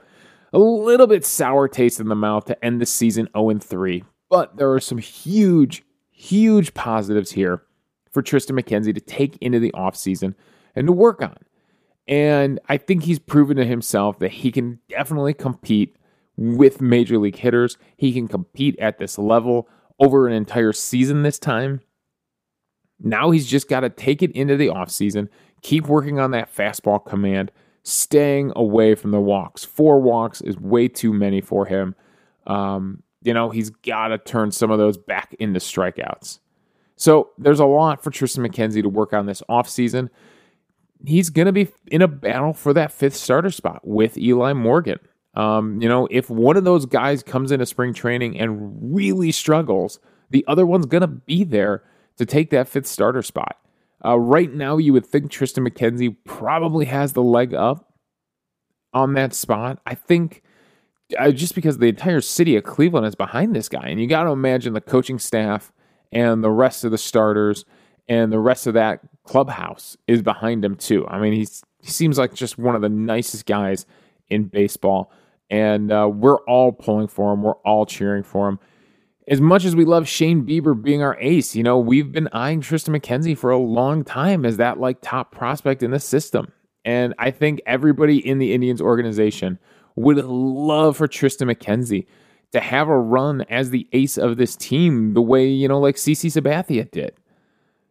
a 0.54 0.60
little 0.60 1.08
bit 1.08 1.26
sour 1.26 1.68
taste 1.68 2.00
in 2.00 2.08
the 2.08 2.16
mouth 2.16 2.46
to 2.46 2.66
end 2.66 2.82
the 2.82 2.86
season 2.86 3.28
0 3.36 3.60
3. 3.60 4.04
But 4.30 4.58
there 4.58 4.72
are 4.74 4.80
some 4.80 4.98
huge, 4.98 5.84
huge 6.18 6.74
positives 6.74 7.32
here 7.32 7.62
for 8.12 8.24
Triston 8.24 8.60
McKenzie 8.60 8.94
to 8.94 9.00
take 9.00 9.38
into 9.38 9.60
the 9.60 9.72
offseason 9.74 10.34
and 10.76 10.88
to 10.88 10.94
work 10.94 11.22
on. 11.22 11.38
And 12.08 12.60
I 12.68 12.78
think 12.78 13.04
he's 13.04 13.20
proven 13.20 13.58
to 13.58 13.66
himself 13.66 14.18
that 14.20 14.32
he 14.32 14.52
can 14.52 14.80
definitely 14.90 15.36
compete 15.36 15.96
with 16.36 16.82
major 16.82 17.20
league 17.20 17.36
hitters. 17.36 17.78
He 17.98 18.14
can 18.14 18.28
compete 18.28 18.78
at 18.80 18.98
this 18.98 19.20
level 19.20 19.70
over 20.00 20.28
an 20.28 20.34
entire 20.34 20.74
season 20.74 21.22
this 21.22 21.38
time. 21.38 21.82
Now 23.00 23.30
he's 23.30 23.46
just 23.46 23.70
got 23.70 23.82
to 23.82 23.90
take 23.90 24.24
it 24.24 24.32
into 24.32 24.58
the 24.58 24.68
offseason, 24.68 25.30
keep 25.62 25.88
working 25.88 26.20
on 26.20 26.32
that 26.32 26.54
fastball 26.54 27.06
command, 27.06 27.52
staying 27.84 28.54
away 28.56 28.96
from 28.96 29.12
the 29.12 29.22
walks. 29.22 29.64
Four 29.64 30.02
walks 30.02 30.42
is 30.42 30.58
way 30.58 30.88
too 30.88 31.14
many 31.14 31.42
for 31.42 31.68
him. 31.68 31.94
Um, 32.48 33.04
you 33.28 33.34
know, 33.34 33.50
he's 33.50 33.70
got 33.70 34.08
to 34.08 34.18
turn 34.18 34.52
some 34.54 34.72
of 34.72 34.80
those 34.80 34.98
back 34.98 35.36
into 35.38 35.60
strikeouts. 35.60 36.40
So 36.96 37.32
there's 37.38 37.60
a 37.60 37.66
lot 37.66 38.02
for 38.02 38.10
Triston 38.10 38.48
McKenzie 38.48 38.82
to 38.82 38.88
work 38.88 39.12
on 39.12 39.26
this 39.26 39.44
offseason. 39.50 40.08
He's 41.06 41.30
going 41.30 41.46
to 41.46 41.52
be 41.52 41.68
in 41.92 42.02
a 42.02 42.08
battle 42.08 42.54
for 42.54 42.74
that 42.74 42.90
fifth 42.90 43.18
starter 43.18 43.52
spot 43.52 43.82
with 43.84 44.18
Eli 44.18 44.54
Morgan. 44.54 44.98
Um, 45.34 45.82
you 45.82 45.90
know, 45.90 46.08
if 46.10 46.30
one 46.30 46.56
of 46.56 46.64
those 46.64 46.86
guys 46.86 47.22
comes 47.22 47.52
into 47.52 47.66
spring 47.66 47.94
training 47.94 48.40
and 48.40 48.96
really 48.96 49.34
struggles, 49.34 50.00
the 50.30 50.46
other 50.48 50.66
one's 50.66 50.86
going 50.86 51.02
to 51.02 51.08
be 51.08 51.44
there 51.44 51.84
to 52.16 52.26
take 52.26 52.50
that 52.52 52.70
fifth 52.70 52.88
starter 52.88 53.22
spot. 53.22 53.58
Uh, 54.06 54.18
right 54.18 54.54
now, 54.54 54.78
you 54.78 54.94
would 54.94 55.06
think 55.06 55.30
Triston 55.30 55.68
McKenzie 55.68 56.16
probably 56.24 56.86
has 56.86 57.12
the 57.12 57.22
leg 57.22 57.54
up 57.54 57.94
on 58.94 59.16
that 59.16 59.34
spot. 59.34 59.82
I 59.86 59.96
think 59.96 60.44
uh, 61.18 61.32
just 61.32 61.56
because 61.56 61.78
the 61.78 61.88
entire 61.88 62.22
city 62.22 62.56
of 62.56 62.64
Cleveland 62.64 63.06
is 63.06 63.16
behind 63.16 63.56
this 63.56 63.70
guy, 63.70 63.88
and 63.88 64.02
you 64.02 64.08
got 64.08 64.24
to 64.24 64.32
imagine 64.32 64.74
the 64.74 64.82
coaching 64.82 65.20
staff 65.20 65.72
and 66.12 66.44
the 66.44 66.52
rest 66.52 66.84
of 66.84 66.92
the 66.92 66.98
starters 66.98 67.66
and 68.08 68.32
the 68.32 68.40
rest 68.40 68.68
of 68.68 68.74
that 68.74 69.02
clubhouse 69.24 69.98
is 70.08 70.22
behind 70.22 70.64
him 70.64 70.76
too. 70.76 71.06
I 71.08 71.20
mean, 71.20 71.34
he's, 71.34 71.64
he 71.82 71.92
seems 71.92 72.18
like 72.18 72.34
just 72.34 72.58
one 72.58 72.76
of 72.76 72.82
the 72.82 72.90
nicest 72.90 73.46
guys 73.46 73.86
in 74.30 74.46
baseball 74.46 75.12
and 75.50 75.92
uh, 75.92 76.10
we're 76.12 76.42
all 76.42 76.72
pulling 76.72 77.08
for 77.08 77.34
him. 77.34 77.44
We're 77.44 77.54
all 77.54 77.86
cheering 77.86 78.24
for 78.24 78.48
him. 78.50 78.60
As 79.28 79.42
much 79.42 79.66
as 79.66 79.76
we 79.76 79.86
love 79.86 80.08
Shane 80.08 80.46
Bieber 80.46 80.82
being 80.82 81.02
our 81.02 81.18
ace, 81.20 81.56
you 81.56 81.64
know, 81.64 81.78
we've 81.78 82.12
been 82.12 82.30
eyeing 82.32 82.62
Triston 82.62 82.98
McKenzie 82.98 83.38
for 83.38 83.52
a 83.52 83.58
long 83.58 84.04
time 84.04 84.46
as 84.46 84.58
that 84.58 84.80
like 84.80 85.00
top 85.02 85.32
prospect 85.32 85.84
in 85.84 85.92
the 85.92 86.00
system. 86.00 86.52
And 86.86 87.14
I 87.20 87.32
think 87.32 87.62
everybody 87.66 88.26
in 88.26 88.40
the 88.40 88.54
Indians 88.54 88.82
organization 88.82 89.60
would 89.98 90.24
love 90.24 90.96
for 90.96 91.08
Triston 91.08 91.52
McKenzie 91.52 92.06
to 92.54 92.62
have 92.62 92.88
a 92.88 92.98
run 92.98 93.42
as 93.50 93.72
the 93.72 93.88
ace 93.92 94.18
of 94.18 94.38
this 94.38 94.56
team, 94.56 95.14
the 95.14 95.22
way, 95.22 95.48
you 95.48 95.68
know, 95.68 95.80
like 95.80 95.96
CC 95.96 96.32
Sabathia 96.32 96.90
did. 96.90 97.14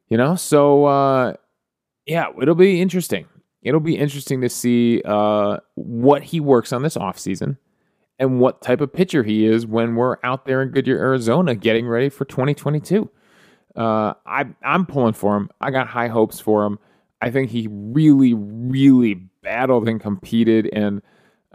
You 0.08 0.16
know, 0.16 0.36
so 0.36 0.86
uh, 0.86 1.34
yeah, 2.06 2.28
it'll 2.40 2.54
be 2.54 2.80
interesting. 2.80 3.26
It'll 3.62 3.80
be 3.80 3.98
interesting 3.98 4.40
to 4.42 4.48
see 4.48 5.02
uh, 5.04 5.58
what 5.75 6.22
he 6.22 6.38
works 6.38 6.72
on 6.72 6.82
this 6.82 6.96
offseason 6.96 7.58
and 8.20 8.38
what 8.38 8.62
type 8.62 8.80
of 8.80 8.92
pitcher 8.92 9.25
he 9.25 9.44
is 9.44 9.66
when 9.66 9.96
we're 9.96 10.16
out 10.22 10.46
there 10.46 10.62
in 10.62 10.70
Goodyear, 10.70 10.98
Arizona, 10.98 11.56
getting 11.56 11.88
ready 11.88 12.08
for 12.08 12.25
2022. 12.25 13.10
Uh, 13.75 14.14
I, 14.25 14.46
I'm 14.62 14.86
pulling 14.86 15.12
for 15.12 15.36
him. 15.36 15.50
I 15.60 15.72
got 15.72 15.88
high 15.88 16.08
hopes 16.08 16.38
for 16.38 16.64
him. 16.64 16.78
I 17.20 17.30
think 17.30 17.50
he 17.50 17.66
really, 17.68 18.32
really 18.34 19.14
battled 19.42 19.88
and 19.88 20.00
competed, 20.00 20.70
and 20.72 21.02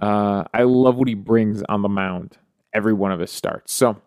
uh, 0.02 0.44
I 0.54 0.64
love 0.64 0.98
what 0.98 1.08
he 1.08 1.14
brings 1.14 1.64
on 1.64 1.82
the 1.82 1.90
mound 1.90 2.38
every 2.74 2.94
one 2.94 3.12
of 3.12 3.20
his 3.20 3.32
starts. 3.32 3.74
So 3.74 4.02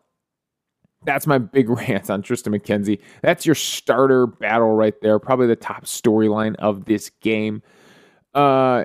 that's 1.05 1.27
my 1.27 1.39
big 1.39 1.69
rant 1.89 2.11
on 2.11 2.23
Triston 2.23 2.59
McKenzie. 2.59 3.01
That's 3.23 3.47
your 3.47 3.55
starter 3.55 4.27
battle 4.27 4.75
right 4.75 4.95
there. 5.03 5.19
Probably 5.19 5.47
the 5.47 5.57
top 5.57 5.85
storyline 5.85 6.57
of 6.57 6.87
this 6.87 7.11
game. 7.21 7.63
Uh, 8.35 8.85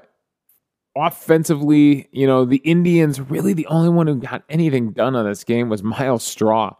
offensively, 0.95 2.07
you 2.11 2.27
know, 2.27 2.45
the 2.45 2.57
Indians 2.57 3.19
really 3.19 3.53
the 3.53 3.67
only 3.67 3.89
one 3.89 4.07
who 4.07 4.15
got 4.15 4.43
anything 4.49 4.91
done 4.91 5.15
on 5.15 5.25
this 5.25 5.43
game 5.43 5.69
was 5.69 5.83
Myles 5.83 6.23
Straw. 6.23 6.75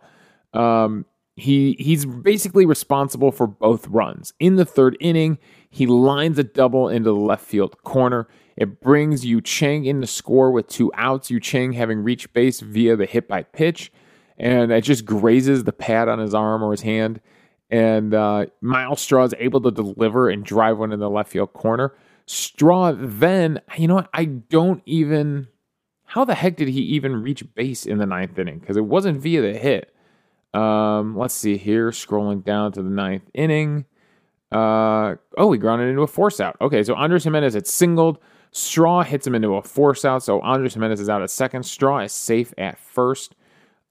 Um, 0.54 1.06
he 1.36 1.78
he's 1.80 2.06
basically 2.06 2.66
responsible 2.66 3.32
for 3.32 3.48
both 3.48 3.88
runs. 3.88 4.34
In 4.40 4.58
the 4.58 4.66
third 4.66 4.98
inning, 5.00 5.38
he 5.70 5.86
lines 5.86 6.38
a 6.38 6.44
double 6.44 6.90
into 6.90 7.12
the 7.12 7.16
left 7.16 7.46
field 7.46 7.82
corner. 7.84 8.28
It 8.60 8.82
brings 8.82 9.26
Yu 9.26 9.40
Chang 9.40 9.86
in 9.86 10.02
to 10.02 10.08
score 10.08 10.52
with 10.52 10.68
two 10.68 10.92
outs. 10.96 11.32
Yu 11.32 11.40
Chang 11.40 11.72
having 11.72 12.04
reached 12.04 12.34
base 12.34 12.60
via 12.60 12.98
the 12.98 13.06
hit 13.06 13.28
by 13.28 13.44
pitch 13.44 13.92
and 14.38 14.72
it 14.72 14.82
just 14.84 15.06
grazes 15.06 15.64
the 15.64 15.72
pad 15.74 16.08
on 16.08 16.20
his 16.20 16.34
arm 16.34 16.62
or 16.64 16.72
his 16.72 16.82
hand. 16.82 17.20
And 17.70 18.14
uh, 18.14 18.48
Myles 18.62 19.02
Straw 19.02 19.24
is 19.24 19.34
able 19.38 19.62
to 19.62 19.72
deliver 19.72 20.30
and 20.30 20.44
drive 20.44 20.78
one 20.78 20.92
in 20.92 21.00
the 21.00 21.10
left 21.10 21.32
field 21.32 21.54
corner. 21.54 21.96
Straw 22.26 22.94
then, 22.98 23.62
you 23.78 23.88
know 23.88 23.96
what? 23.96 24.10
I 24.14 24.26
don't 24.26 24.82
even. 24.86 25.48
How 26.06 26.26
the 26.26 26.36
heck 26.36 26.58
did 26.58 26.70
he 26.70 26.82
even 26.82 27.22
reach 27.22 27.44
base 27.54 27.86
in 27.86 28.00
the 28.00 28.06
ninth 28.06 28.38
inning? 28.40 28.60
Because 28.60 28.78
it 28.78 28.86
wasn't 28.86 29.22
via 29.22 29.42
the 29.42 29.58
hit. 29.58 29.94
Um, 30.54 31.16
let's 31.16 31.36
see 31.36 31.58
here. 31.58 31.92
Scrolling 31.92 32.44
down 32.44 32.72
to 32.72 32.82
the 32.82 32.90
ninth 32.90 33.30
inning. 33.34 33.86
Uh, 34.52 35.16
oh, 35.38 35.52
he 35.52 35.60
grounded 35.60 35.90
into 35.90 36.02
a 36.02 36.08
force 36.08 36.40
out. 36.40 36.58
Okay, 36.62 36.84
so 36.84 36.96
Andres 36.96 37.24
Gimenez 37.24 37.54
had 37.54 37.68
singled. 37.68 38.18
Straw 38.52 39.04
hits 39.04 39.28
him 39.28 39.36
into 39.36 39.56
a 39.56 39.62
force 39.62 40.06
out. 40.06 40.24
So 40.24 40.42
Andres 40.42 40.74
Gimenez 40.74 41.00
is 41.00 41.10
out 41.10 41.22
at 41.22 41.30
second. 41.30 41.64
Straw 41.64 42.00
is 42.00 42.14
safe 42.14 42.54
at 42.58 42.80
first. 42.80 43.36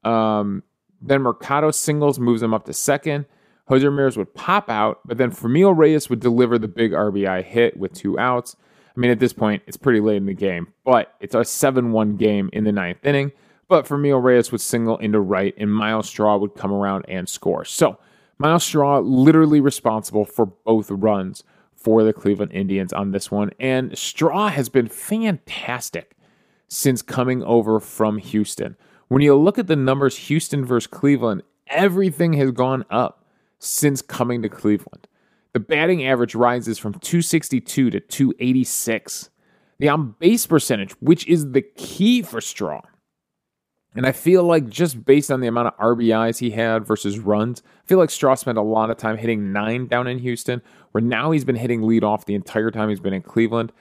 Um, 0.04 0.62
then 1.00 1.22
Mercado 1.22 1.70
singles 1.70 2.18
moves 2.18 2.42
him 2.42 2.52
up 2.52 2.64
to 2.66 2.72
second. 2.72 3.26
Jose 3.68 3.84
Ramirez 3.84 4.16
would 4.16 4.34
pop 4.34 4.70
out, 4.70 5.00
but 5.04 5.18
then 5.18 5.30
Franmil 5.30 5.76
Reyes 5.76 6.08
would 6.08 6.20
deliver 6.20 6.58
the 6.58 6.68
big 6.68 6.92
RBI 6.92 7.44
hit 7.44 7.76
with 7.76 7.92
two 7.92 8.18
outs. 8.18 8.56
I 8.96 9.00
mean, 9.00 9.10
at 9.10 9.20
this 9.20 9.34
point, 9.34 9.62
it's 9.66 9.76
pretty 9.76 10.00
late 10.00 10.16
in 10.16 10.26
the 10.26 10.34
game, 10.34 10.72
but 10.84 11.14
it's 11.20 11.34
a 11.34 11.44
7 11.44 11.92
1 11.92 12.16
game 12.16 12.48
in 12.52 12.64
the 12.64 12.72
ninth 12.72 13.04
inning. 13.04 13.30
But 13.68 13.84
Franmil 13.84 14.22
Reyes 14.22 14.50
would 14.50 14.62
single 14.62 14.96
into 14.96 15.20
right, 15.20 15.54
and 15.58 15.72
Myles 15.72 16.08
Straw 16.08 16.38
would 16.38 16.54
come 16.54 16.72
around 16.72 17.04
and 17.06 17.28
score. 17.28 17.66
So, 17.66 17.98
Myles 18.38 18.64
Straw 18.64 19.00
literally 19.00 19.60
responsible 19.60 20.24
for 20.24 20.46
both 20.46 20.90
runs 20.90 21.44
for 21.78 22.02
the 22.02 22.12
Cleveland 22.12 22.52
Indians 22.52 22.92
on 22.92 23.12
this 23.12 23.30
one. 23.30 23.50
And 23.58 23.96
Straw 23.96 24.48
has 24.48 24.68
been 24.68 24.88
fantastic 24.88 26.16
since 26.66 27.00
coming 27.00 27.42
over 27.44 27.80
from 27.80 28.18
Houston. 28.18 28.76
When 29.08 29.22
you 29.22 29.34
look 29.34 29.58
at 29.58 29.68
the 29.68 29.76
numbers, 29.76 30.16
Houston 30.16 30.64
versus 30.64 30.86
Cleveland, 30.86 31.42
everything 31.68 32.34
has 32.34 32.50
gone 32.50 32.84
up 32.90 33.24
since 33.58 34.02
coming 34.02 34.42
to 34.42 34.48
Cleveland. 34.48 35.06
The 35.54 35.60
batting 35.60 36.06
average 36.06 36.34
rises 36.34 36.78
from 36.78 36.94
262 36.94 37.90
to 37.90 38.00
286. 38.00 39.30
The 39.78 39.88
on 39.88 40.14
base 40.18 40.46
percentage, 40.46 40.92
which 41.00 41.26
is 41.26 41.52
the 41.52 41.62
key 41.62 42.22
for 42.22 42.40
Straw. 42.40 42.82
And 43.98 44.06
I 44.06 44.12
feel 44.12 44.44
like 44.44 44.68
just 44.70 45.04
based 45.04 45.28
on 45.28 45.40
the 45.40 45.48
amount 45.48 45.66
of 45.66 45.76
RBIs 45.76 46.38
he 46.38 46.52
had 46.52 46.86
versus 46.86 47.18
runs, 47.18 47.64
I 47.66 47.86
feel 47.88 47.98
like 47.98 48.10
Straw 48.10 48.36
spent 48.36 48.56
a 48.56 48.62
lot 48.62 48.90
of 48.90 48.96
time 48.96 49.18
hitting 49.18 49.52
nine 49.52 49.88
down 49.88 50.06
in 50.06 50.20
Houston, 50.20 50.62
where 50.92 51.02
now 51.02 51.32
he's 51.32 51.44
been 51.44 51.56
hitting 51.56 51.82
lead 51.82 52.04
off 52.04 52.24
the 52.24 52.36
entire 52.36 52.70
time 52.70 52.90
he's 52.90 53.00
been 53.00 53.12
in 53.12 53.22
Cleveland 53.22 53.72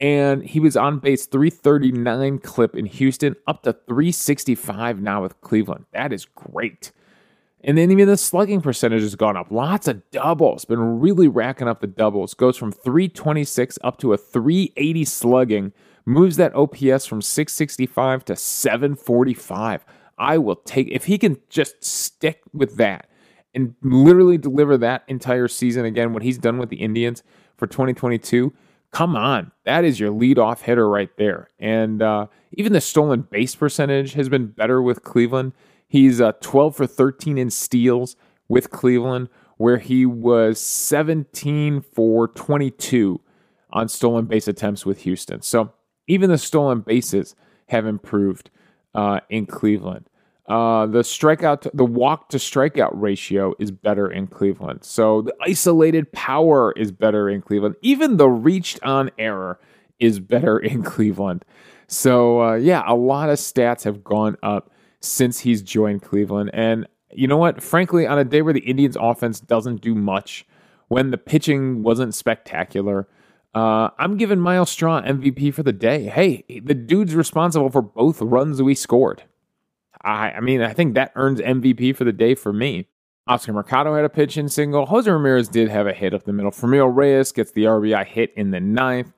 and 0.00 0.42
he 0.42 0.60
was 0.60 0.76
on 0.76 0.98
base 0.98 1.24
339 1.24 2.40
clip 2.40 2.76
in 2.76 2.84
Houston, 2.84 3.36
up 3.46 3.62
to 3.62 3.72
365 3.72 5.00
now 5.00 5.22
with 5.22 5.40
Cleveland. 5.40 5.86
That 5.94 6.12
is 6.12 6.26
great. 6.26 6.92
And 7.62 7.78
then 7.78 7.90
even 7.90 8.06
the 8.06 8.18
slugging 8.18 8.60
percentage 8.60 9.00
has 9.00 9.14
gone 9.14 9.38
up. 9.38 9.50
Lots 9.50 9.88
of 9.88 10.02
doubles. 10.10 10.66
Been 10.66 11.00
really 11.00 11.26
racking 11.26 11.68
up 11.68 11.80
the 11.80 11.86
doubles. 11.86 12.34
Goes 12.34 12.58
from 12.58 12.70
326 12.70 13.78
up 13.82 13.96
to 14.00 14.12
a 14.12 14.18
380 14.18 15.06
slugging. 15.06 15.72
Moves 16.06 16.36
that 16.36 16.54
OPS 16.54 17.06
from 17.06 17.22
665 17.22 18.24
to 18.26 18.36
745. 18.36 19.84
I 20.18 20.38
will 20.38 20.56
take 20.56 20.88
if 20.88 21.06
he 21.06 21.18
can 21.18 21.38
just 21.48 21.82
stick 21.84 22.42
with 22.52 22.76
that 22.76 23.08
and 23.54 23.74
literally 23.82 24.38
deliver 24.38 24.76
that 24.78 25.04
entire 25.08 25.48
season 25.48 25.84
again. 25.84 26.12
What 26.12 26.22
he's 26.22 26.38
done 26.38 26.58
with 26.58 26.68
the 26.68 26.76
Indians 26.76 27.22
for 27.56 27.66
2022 27.66 28.52
come 28.94 29.16
on, 29.16 29.50
that 29.64 29.84
is 29.84 30.00
your 30.00 30.12
leadoff 30.12 30.60
hitter 30.60 30.88
right 30.88 31.10
there. 31.18 31.48
And 31.58 32.00
uh, 32.00 32.28
even 32.52 32.72
the 32.72 32.80
stolen 32.80 33.22
base 33.22 33.54
percentage 33.54 34.14
has 34.14 34.28
been 34.28 34.46
better 34.46 34.80
with 34.80 35.02
Cleveland. 35.02 35.52
He's 35.88 36.20
uh, 36.20 36.32
12 36.40 36.76
for 36.76 36.86
13 36.86 37.36
in 37.36 37.50
steals 37.50 38.16
with 38.48 38.70
Cleveland, 38.70 39.28
where 39.56 39.78
he 39.78 40.06
was 40.06 40.60
17 40.60 41.80
for 41.80 42.28
22 42.28 43.20
on 43.70 43.88
stolen 43.88 44.26
base 44.26 44.46
attempts 44.46 44.86
with 44.86 45.02
Houston. 45.02 45.42
So 45.42 45.72
even 46.06 46.30
the 46.30 46.38
stolen 46.38 46.80
bases 46.80 47.34
have 47.68 47.86
improved 47.86 48.50
uh, 48.94 49.20
in 49.28 49.46
Cleveland. 49.46 50.08
Uh, 50.46 50.84
the 50.86 51.00
strikeout, 51.00 51.62
to, 51.62 51.70
the 51.72 51.84
walk 51.84 52.28
to 52.28 52.36
strikeout 52.36 52.90
ratio 52.92 53.54
is 53.58 53.70
better 53.70 54.10
in 54.10 54.26
Cleveland. 54.26 54.84
So 54.84 55.22
the 55.22 55.34
isolated 55.40 56.12
power 56.12 56.72
is 56.72 56.92
better 56.92 57.30
in 57.30 57.40
Cleveland. 57.40 57.76
Even 57.80 58.18
the 58.18 58.28
reached 58.28 58.82
on 58.82 59.10
error 59.18 59.58
is 59.98 60.20
better 60.20 60.58
in 60.58 60.82
Cleveland. 60.82 61.44
So 61.86 62.42
uh, 62.42 62.54
yeah, 62.56 62.82
a 62.86 62.94
lot 62.94 63.30
of 63.30 63.38
stats 63.38 63.84
have 63.84 64.04
gone 64.04 64.36
up 64.42 64.70
since 65.00 65.40
he's 65.40 65.62
joined 65.62 66.02
Cleveland. 66.02 66.50
And 66.52 66.86
you 67.10 67.26
know 67.26 67.38
what? 67.38 67.62
Frankly, 67.62 68.06
on 68.06 68.18
a 68.18 68.24
day 68.24 68.42
where 68.42 68.52
the 68.52 68.60
Indians' 68.60 68.96
offense 69.00 69.40
doesn't 69.40 69.80
do 69.80 69.94
much, 69.94 70.46
when 70.88 71.10
the 71.10 71.18
pitching 71.18 71.82
wasn't 71.82 72.14
spectacular. 72.14 73.08
Uh, 73.54 73.90
I'm 73.98 74.16
giving 74.16 74.40
Myles 74.40 74.70
Straw 74.70 75.00
MVP 75.00 75.54
for 75.54 75.62
the 75.62 75.72
day. 75.72 76.04
Hey, 76.06 76.44
the 76.48 76.74
dude's 76.74 77.14
responsible 77.14 77.70
for 77.70 77.82
both 77.82 78.20
runs 78.20 78.60
we 78.60 78.74
scored. 78.74 79.22
I, 80.02 80.32
I 80.32 80.40
mean, 80.40 80.60
I 80.60 80.72
think 80.72 80.94
that 80.94 81.12
earns 81.14 81.40
MVP 81.40 81.96
for 81.96 82.04
the 82.04 82.12
day 82.12 82.34
for 82.34 82.52
me. 82.52 82.88
Oscar 83.26 83.52
Mercado 83.52 83.94
had 83.94 84.04
a 84.04 84.10
pitch 84.10 84.36
in 84.36 84.48
single. 84.48 84.86
Jose 84.86 85.10
Ramirez 85.10 85.48
did 85.48 85.68
have 85.70 85.86
a 85.86 85.94
hit 85.94 86.12
up 86.12 86.24
the 86.24 86.32
middle. 86.32 86.50
Franmil 86.50 86.94
Reyes 86.94 87.32
gets 87.32 87.52
the 87.52 87.64
RBI 87.64 88.04
hit 88.06 88.32
in 88.36 88.50
the 88.50 88.60
ninth. 88.60 89.12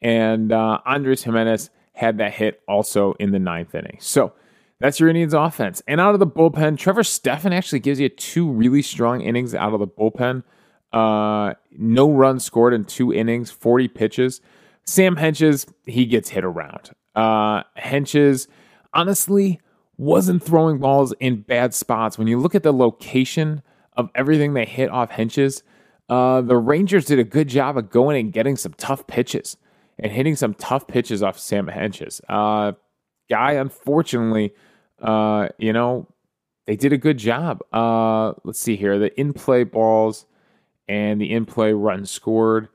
And 0.00 0.50
uh, 0.52 0.80
Andres 0.84 1.22
Gimenez 1.22 1.70
had 1.92 2.18
that 2.18 2.32
hit 2.32 2.60
also 2.66 3.12
in 3.20 3.30
the 3.30 3.38
ninth 3.38 3.74
inning. 3.74 3.98
So 4.00 4.32
that's 4.80 4.98
your 4.98 5.08
Indians 5.08 5.32
offense. 5.32 5.80
And 5.86 6.00
out 6.00 6.14
of 6.14 6.18
the 6.18 6.26
bullpen, 6.26 6.76
Trevor 6.76 7.04
Stephan 7.04 7.52
actually 7.52 7.78
gives 7.78 8.00
you 8.00 8.08
two 8.08 8.50
really 8.50 8.82
strong 8.82 9.20
innings 9.20 9.54
out 9.54 9.74
of 9.74 9.78
the 9.78 9.86
bullpen. 9.86 10.42
Uh, 10.92 11.54
no 11.70 12.10
runs 12.10 12.44
scored 12.44 12.74
in 12.74 12.84
two 12.84 13.12
innings, 13.12 13.50
40 13.50 13.88
pitches. 13.88 14.40
Sam 14.84 15.16
Hentges, 15.16 15.66
he 15.86 16.06
gets 16.06 16.30
hit 16.30 16.44
around. 16.44 16.90
Uh, 17.14 17.62
Hentges, 17.78 18.48
honestly, 18.92 19.60
wasn't 19.96 20.42
throwing 20.42 20.78
balls 20.78 21.14
in 21.20 21.42
bad 21.42 21.74
spots. 21.74 22.18
When 22.18 22.26
you 22.26 22.38
look 22.38 22.54
at 22.54 22.62
the 22.62 22.72
location 22.72 23.62
of 23.96 24.10
everything 24.14 24.54
they 24.54 24.64
hit 24.64 24.90
off 24.90 25.10
Hentges, 25.10 25.62
uh, 26.08 26.40
the 26.40 26.56
Rangers 26.56 27.06
did 27.06 27.18
a 27.18 27.24
good 27.24 27.48
job 27.48 27.78
of 27.78 27.90
going 27.90 28.18
and 28.20 28.32
getting 28.32 28.56
some 28.56 28.74
tough 28.74 29.06
pitches 29.06 29.56
and 29.98 30.10
hitting 30.10 30.36
some 30.36 30.54
tough 30.54 30.86
pitches 30.86 31.22
off 31.22 31.38
Sam 31.38 31.68
Hentges. 31.68 32.20
Uh, 32.28 32.72
guy, 33.30 33.52
unfortunately, 33.52 34.52
uh, 35.00 35.48
you 35.58 35.72
know, 35.72 36.08
they 36.66 36.76
did 36.76 36.92
a 36.92 36.98
good 36.98 37.18
job. 37.18 37.60
Uh, 37.72 38.32
let's 38.44 38.60
see 38.60 38.76
here. 38.76 38.98
The 38.98 39.18
in 39.18 39.32
play 39.32 39.64
balls 39.64 40.26
and 40.92 41.20
the 41.20 41.28
in 41.36 41.44
play 41.46 41.72
run 41.72 42.04
scored. 42.06 42.68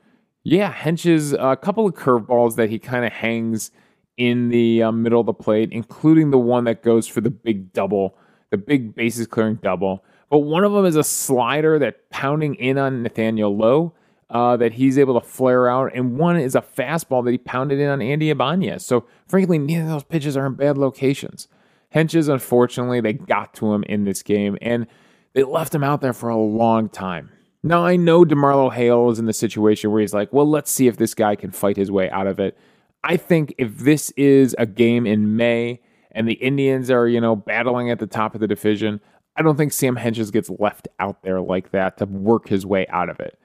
Yeah, 0.43 0.73
Hentges, 0.73 1.34
a 1.34 1.56
couple 1.56 1.86
of 1.88 1.93
curveballs 1.93 2.56
that 2.56 2.69
he 2.69 2.80
kind 2.80 3.03
of 3.06 3.12
hangs 3.12 3.71
in 4.15 4.49
the 4.49 4.84
uh, 4.84 4.91
middle 4.91 5.19
of 5.19 5.25
the 5.25 5.34
plate, 5.45 5.69
including 5.71 6.32
the 6.32 6.39
one 6.56 6.63
that 6.63 6.82
goes 6.82 7.06
for 7.08 7.21
the 7.21 7.30
big 7.30 7.73
double, 7.73 8.17
the 8.49 8.58
big 8.58 8.95
bases 8.95 9.27
clearing 9.27 9.60
double. 9.62 10.03
But 10.30 10.39
one 10.39 10.63
of 10.63 10.71
them 10.73 10.86
is 10.86 10.95
a 10.95 11.03
slider 11.03 11.77
that 11.80 12.10
pounding 12.10 12.56
in 12.56 12.77
on 12.77 13.03
Nathaniel 13.03 13.56
Lowe. 13.56 13.93
uh, 14.30 14.58
that 14.58 14.73
he's 14.73 14.97
able 14.97 15.19
to 15.19 15.25
flare 15.25 15.69
out, 15.69 15.91
and 15.95 16.17
one 16.17 16.38
is 16.38 16.56
a 16.56 16.62
fastball 16.62 17.23
that 17.23 17.32
he 17.32 17.38
pounded 17.38 17.80
in 17.80 17.89
on 17.89 18.01
Andy 18.01 18.30
Ibanez. 18.30 18.86
So, 18.86 19.06
frankly, 19.27 19.58
neither 19.58 19.84
of 19.84 19.89
those 19.89 20.03
pitches 20.03 20.36
are 20.36 20.45
in 20.45 20.56
bad 20.56 20.77
locations. 20.77 21.47
Hentges, 21.95 22.27
unfortunately, 22.27 22.99
they 22.99 23.13
got 23.13 23.53
to 23.56 23.73
him 23.73 23.84
in 23.84 24.03
this 24.03 24.21
game, 24.23 24.58
and 24.62 24.88
they 25.34 25.43
left 25.43 25.73
him 25.73 25.84
out 25.84 26.01
there 26.01 26.13
for 26.13 26.30
a 26.30 26.38
long 26.38 26.89
time. 26.89 27.32
Now, 27.67 27.86
I 27.86 27.97
know 27.97 28.23
DeMarlo 28.23 28.71
Hale 28.71 29.10
is 29.10 29.19
in 29.19 29.25
the 29.25 29.34
situation 29.34 29.91
where 29.91 29.99
he's 29.99 30.13
like, 30.13 30.32
well, 30.32 30.49
let's 30.49 30.71
see 30.71 30.88
if 30.88 30.95
this 30.95 31.13
guy 31.13 31.36
can 31.36 31.51
fight 31.51 31.75
his 31.75 31.91
way 31.91 32.10
out 32.10 32.25
of 32.25 32.39
it. 32.39 32.58
I 33.03 33.17
think 33.17 33.53
if 33.58 33.80
this 33.80 34.10
is 34.12 34.56
a 34.58 34.65
game 34.65 35.06
in 35.06 35.36
May 35.36 35.82
and 36.12 36.27
the 36.27 36.36
Indians 36.36 36.89
are, 36.89 37.08
you 37.08 37.19
know, 37.19 37.36
battling 37.36 37.91
at 37.91 37.99
the 37.99 38.08
top 38.08 38.36
of 38.36 38.41
the 38.41 38.47
division, 38.47 39.01
I 39.36 39.41
don't 39.41 39.58
think 39.58 39.73
Sam 39.73 39.97
Hentges 39.97 40.32
gets 40.32 40.49
left 40.49 40.88
out 40.99 41.23
there 41.23 41.41
like 41.41 41.71
that 41.71 41.97
to 41.97 42.06
work 42.06 42.47
his 42.47 42.65
way 42.65 42.88
out 42.88 43.10
of 43.10 43.19
it. 43.19 43.38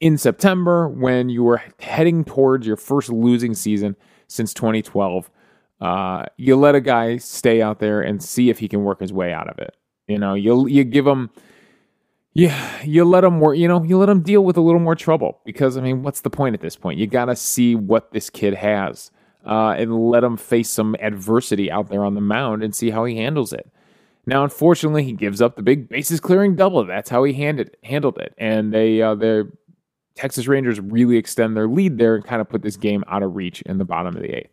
In 0.00 0.16
September, 0.16 0.88
when 0.88 1.28
you 1.28 1.44
were 1.44 1.62
heading 1.78 2.24
towards 2.24 2.66
your 2.66 2.76
first 2.76 3.10
losing 3.10 3.54
season 3.54 3.96
since 4.28 4.54
2012, 4.54 5.30
uh, 5.80 6.24
you 6.38 6.56
let 6.56 6.74
a 6.74 6.80
guy 6.80 7.18
stay 7.18 7.60
out 7.60 7.80
there 7.80 8.00
and 8.00 8.22
see 8.22 8.48
if 8.48 8.60
he 8.60 8.68
can 8.68 8.82
work 8.82 9.00
his 9.00 9.12
way 9.12 9.32
out 9.32 9.48
of 9.48 9.58
it. 9.58 9.76
You 10.06 10.18
know, 10.18 10.34
you 10.34 10.66
you 10.66 10.84
give 10.84 11.06
him, 11.06 11.30
yeah, 12.38 12.84
you 12.84 13.04
let 13.04 13.22
them. 13.22 13.42
You 13.54 13.66
know, 13.66 13.82
you 13.82 13.98
let 13.98 14.08
him 14.08 14.20
deal 14.20 14.44
with 14.44 14.56
a 14.56 14.60
little 14.60 14.80
more 14.80 14.94
trouble 14.94 15.40
because 15.44 15.76
I 15.76 15.80
mean, 15.80 16.04
what's 16.04 16.20
the 16.20 16.30
point 16.30 16.54
at 16.54 16.60
this 16.60 16.76
point? 16.76 16.96
You 16.96 17.08
got 17.08 17.24
to 17.24 17.34
see 17.34 17.74
what 17.74 18.12
this 18.12 18.30
kid 18.30 18.54
has 18.54 19.10
uh, 19.44 19.70
and 19.70 20.08
let 20.08 20.22
him 20.22 20.36
face 20.36 20.70
some 20.70 20.94
adversity 21.00 21.68
out 21.68 21.88
there 21.88 22.04
on 22.04 22.14
the 22.14 22.20
mound 22.20 22.62
and 22.62 22.72
see 22.72 22.90
how 22.90 23.04
he 23.06 23.16
handles 23.16 23.52
it. 23.52 23.68
Now, 24.24 24.44
unfortunately, 24.44 25.02
he 25.02 25.14
gives 25.14 25.42
up 25.42 25.56
the 25.56 25.62
big 25.62 25.88
bases 25.88 26.20
clearing 26.20 26.54
double. 26.54 26.84
That's 26.84 27.10
how 27.10 27.24
he 27.24 27.32
handed 27.32 27.76
handled 27.82 28.18
it, 28.18 28.34
and 28.38 28.72
they 28.72 29.02
uh, 29.02 29.16
the 29.16 29.50
Texas 30.14 30.46
Rangers 30.46 30.78
really 30.78 31.16
extend 31.16 31.56
their 31.56 31.66
lead 31.66 31.98
there 31.98 32.14
and 32.14 32.24
kind 32.24 32.40
of 32.40 32.48
put 32.48 32.62
this 32.62 32.76
game 32.76 33.02
out 33.08 33.24
of 33.24 33.34
reach 33.34 33.62
in 33.62 33.78
the 33.78 33.84
bottom 33.84 34.14
of 34.14 34.22
the 34.22 34.36
eighth. 34.36 34.52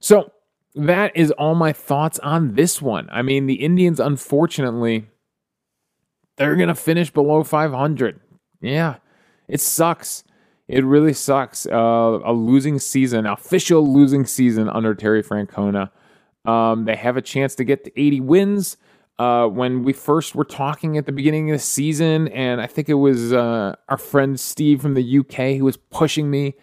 So 0.00 0.32
that 0.74 1.16
is 1.16 1.30
all 1.30 1.54
my 1.54 1.72
thoughts 1.72 2.18
on 2.24 2.54
this 2.54 2.82
one. 2.82 3.08
I 3.12 3.22
mean, 3.22 3.46
the 3.46 3.54
Indians, 3.54 4.00
unfortunately, 4.00 5.06
they're 6.36 6.56
going 6.56 6.68
to 6.68 6.74
finish 6.74 7.10
below 7.10 7.42
500. 7.42 8.20
Yeah, 8.60 8.96
it 9.48 9.60
sucks. 9.60 10.24
It 10.68 10.84
really 10.84 11.12
sucks. 11.12 11.66
Uh, 11.66 12.20
a 12.24 12.32
losing 12.32 12.78
season, 12.78 13.26
official 13.26 13.92
losing 13.92 14.24
season 14.24 14.68
under 14.68 14.94
Terry 14.94 15.22
Francona. 15.22 15.90
Um, 16.44 16.84
they 16.84 16.96
have 16.96 17.16
a 17.16 17.22
chance 17.22 17.54
to 17.56 17.64
get 17.64 17.84
to 17.84 18.00
80 18.00 18.20
wins. 18.20 18.76
Uh, 19.16 19.46
when 19.46 19.84
we 19.84 19.92
first 19.92 20.34
were 20.34 20.44
talking 20.44 20.98
at 20.98 21.06
the 21.06 21.12
beginning 21.12 21.48
of 21.50 21.54
the 21.54 21.62
season, 21.62 22.26
and 22.28 22.60
I 22.60 22.66
think 22.66 22.88
it 22.88 22.94
was 22.94 23.32
uh, 23.32 23.76
our 23.88 23.96
friend 23.96 24.40
Steve 24.40 24.82
from 24.82 24.94
the 24.94 25.18
UK 25.18 25.56
who 25.56 25.64
was 25.64 25.76
pushing 25.76 26.30
me 26.30 26.54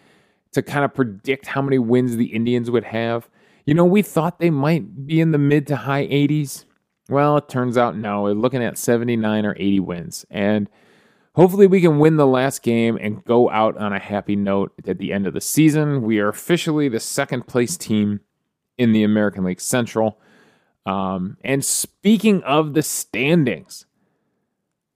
to 0.52 0.60
kind 0.62 0.84
of 0.84 0.92
predict 0.92 1.46
how 1.46 1.62
many 1.62 1.78
wins 1.78 2.16
the 2.16 2.26
Indians 2.26 2.70
would 2.70 2.84
have. 2.84 3.30
You 3.64 3.72
know, 3.72 3.86
we 3.86 4.02
thought 4.02 4.38
they 4.38 4.50
might 4.50 5.06
be 5.06 5.20
in 5.20 5.30
the 5.30 5.38
mid 5.38 5.66
to 5.68 5.76
high 5.76 6.06
80s. 6.06 6.64
Well, 7.08 7.36
it 7.36 7.48
turns 7.48 7.76
out 7.76 7.96
no. 7.96 8.22
We're 8.22 8.32
looking 8.32 8.62
at 8.62 8.78
79 8.78 9.44
or 9.44 9.54
80 9.56 9.80
wins. 9.80 10.24
And 10.30 10.68
hopefully 11.34 11.66
we 11.66 11.80
can 11.80 11.98
win 11.98 12.16
the 12.16 12.26
last 12.26 12.62
game 12.62 12.98
and 13.00 13.24
go 13.24 13.50
out 13.50 13.76
on 13.76 13.92
a 13.92 13.98
happy 13.98 14.36
note 14.36 14.72
at 14.86 14.98
the 14.98 15.12
end 15.12 15.26
of 15.26 15.34
the 15.34 15.40
season. 15.40 16.02
We 16.02 16.18
are 16.20 16.28
officially 16.28 16.88
the 16.88 17.00
second 17.00 17.46
place 17.46 17.76
team 17.76 18.20
in 18.78 18.92
the 18.92 19.02
American 19.02 19.44
League 19.44 19.60
Central. 19.60 20.20
Um, 20.86 21.36
and 21.44 21.64
speaking 21.64 22.42
of 22.42 22.74
the 22.74 22.82
standings, 22.82 23.86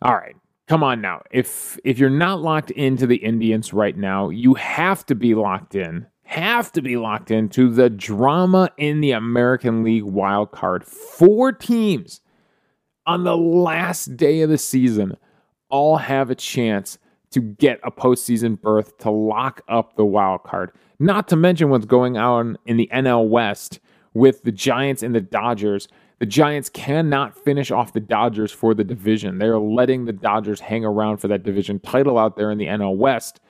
all 0.02 0.14
right, 0.14 0.36
come 0.66 0.82
on 0.82 1.00
now. 1.00 1.22
If 1.30 1.78
if 1.84 1.98
you're 1.98 2.10
not 2.10 2.40
locked 2.40 2.70
into 2.72 3.06
the 3.06 3.16
Indians 3.16 3.72
right 3.72 3.96
now, 3.96 4.30
you 4.30 4.54
have 4.54 5.06
to 5.06 5.14
be 5.14 5.34
locked 5.34 5.74
in 5.74 6.06
have 6.26 6.72
to 6.72 6.82
be 6.82 6.96
locked 6.96 7.30
into 7.30 7.70
the 7.70 7.88
drama 7.88 8.70
in 8.76 9.00
the 9.00 9.12
American 9.12 9.82
League 9.82 10.04
wild 10.04 10.50
card. 10.50 10.84
Four 10.84 11.52
teams 11.52 12.20
on 13.06 13.24
the 13.24 13.36
last 13.36 14.16
day 14.16 14.40
of 14.40 14.50
the 14.50 14.58
season 14.58 15.16
all 15.70 15.96
have 15.96 16.28
a 16.28 16.34
chance 16.34 16.98
to 17.30 17.40
get 17.40 17.78
a 17.82 17.90
postseason 17.90 18.60
berth 18.60 18.98
to 18.98 19.10
lock 19.10 19.62
up 19.68 19.96
the 19.96 20.04
wild 20.04 20.42
card. 20.42 20.72
Not 20.98 21.28
to 21.28 21.36
mention 21.36 21.70
what's 21.70 21.86
going 21.86 22.16
on 22.16 22.58
in 22.66 22.76
the 22.76 22.90
NL 22.92 23.28
West 23.28 23.78
with 24.12 24.42
the 24.42 24.52
Giants 24.52 25.02
and 25.02 25.14
the 25.14 25.20
Dodgers. 25.20 25.88
The 26.18 26.26
Giants 26.26 26.68
cannot 26.70 27.36
finish 27.36 27.70
off 27.70 27.92
the 27.92 28.00
Dodgers 28.00 28.50
for 28.50 28.74
the 28.74 28.84
division. 28.84 29.38
They're 29.38 29.58
letting 29.58 30.06
the 30.06 30.12
Dodgers 30.12 30.60
hang 30.60 30.84
around 30.84 31.18
for 31.18 31.28
that 31.28 31.42
division 31.42 31.78
title 31.78 32.18
out 32.18 32.36
there 32.36 32.50
in 32.50 32.58
the 32.58 32.66
NL 32.66 32.96
West. 32.96 33.40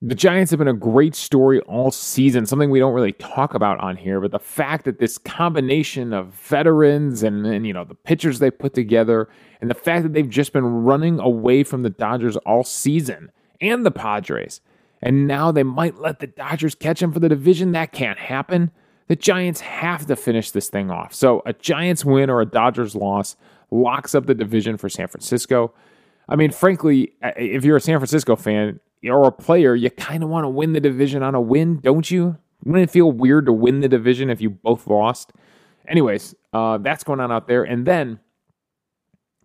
The 0.00 0.14
Giants 0.14 0.52
have 0.52 0.58
been 0.58 0.68
a 0.68 0.74
great 0.74 1.16
story 1.16 1.58
all 1.62 1.90
season, 1.90 2.46
something 2.46 2.70
we 2.70 2.78
don't 2.78 2.94
really 2.94 3.14
talk 3.14 3.54
about 3.54 3.80
on 3.80 3.96
here, 3.96 4.20
but 4.20 4.30
the 4.30 4.38
fact 4.38 4.84
that 4.84 5.00
this 5.00 5.18
combination 5.18 6.12
of 6.12 6.28
veterans 6.28 7.24
and, 7.24 7.44
and 7.44 7.66
you 7.66 7.72
know 7.72 7.82
the 7.82 7.96
pitchers 7.96 8.38
they 8.38 8.52
put 8.52 8.74
together 8.74 9.28
and 9.60 9.68
the 9.68 9.74
fact 9.74 10.04
that 10.04 10.12
they've 10.12 10.30
just 10.30 10.52
been 10.52 10.84
running 10.84 11.18
away 11.18 11.64
from 11.64 11.82
the 11.82 11.90
Dodgers 11.90 12.36
all 12.38 12.62
season 12.62 13.32
and 13.60 13.84
the 13.84 13.90
Padres. 13.90 14.60
And 15.02 15.26
now 15.26 15.50
they 15.50 15.64
might 15.64 15.98
let 15.98 16.20
the 16.20 16.28
Dodgers 16.28 16.76
catch 16.76 17.00
them 17.00 17.12
for 17.12 17.18
the 17.18 17.28
division. 17.28 17.72
That 17.72 17.90
can't 17.90 18.20
happen. 18.20 18.70
The 19.08 19.16
Giants 19.16 19.60
have 19.62 20.06
to 20.06 20.14
finish 20.14 20.52
this 20.52 20.68
thing 20.68 20.92
off. 20.92 21.12
So 21.12 21.42
a 21.44 21.52
Giants 21.52 22.04
win 22.04 22.30
or 22.30 22.40
a 22.40 22.46
Dodgers 22.46 22.94
loss 22.94 23.34
locks 23.72 24.14
up 24.14 24.26
the 24.26 24.34
division 24.34 24.76
for 24.76 24.88
San 24.88 25.08
Francisco. 25.08 25.72
I 26.28 26.36
mean, 26.36 26.50
frankly, 26.50 27.12
if 27.22 27.64
you're 27.64 27.76
a 27.76 27.80
San 27.80 27.98
Francisco 27.98 28.36
fan, 28.36 28.80
or 29.04 29.28
a 29.28 29.32
player, 29.32 29.74
you 29.74 29.90
kind 29.90 30.22
of 30.22 30.28
want 30.28 30.44
to 30.44 30.48
win 30.48 30.72
the 30.72 30.80
division 30.80 31.22
on 31.22 31.34
a 31.34 31.40
win, 31.40 31.78
don't 31.80 32.10
you? 32.10 32.36
Wouldn't 32.64 32.90
it 32.90 32.92
feel 32.92 33.12
weird 33.12 33.46
to 33.46 33.52
win 33.52 33.80
the 33.80 33.88
division 33.88 34.30
if 34.30 34.40
you 34.40 34.50
both 34.50 34.86
lost? 34.86 35.32
Anyways, 35.86 36.34
uh, 36.52 36.78
that's 36.78 37.04
going 37.04 37.20
on 37.20 37.30
out 37.30 37.46
there. 37.46 37.62
And 37.62 37.86
then 37.86 38.18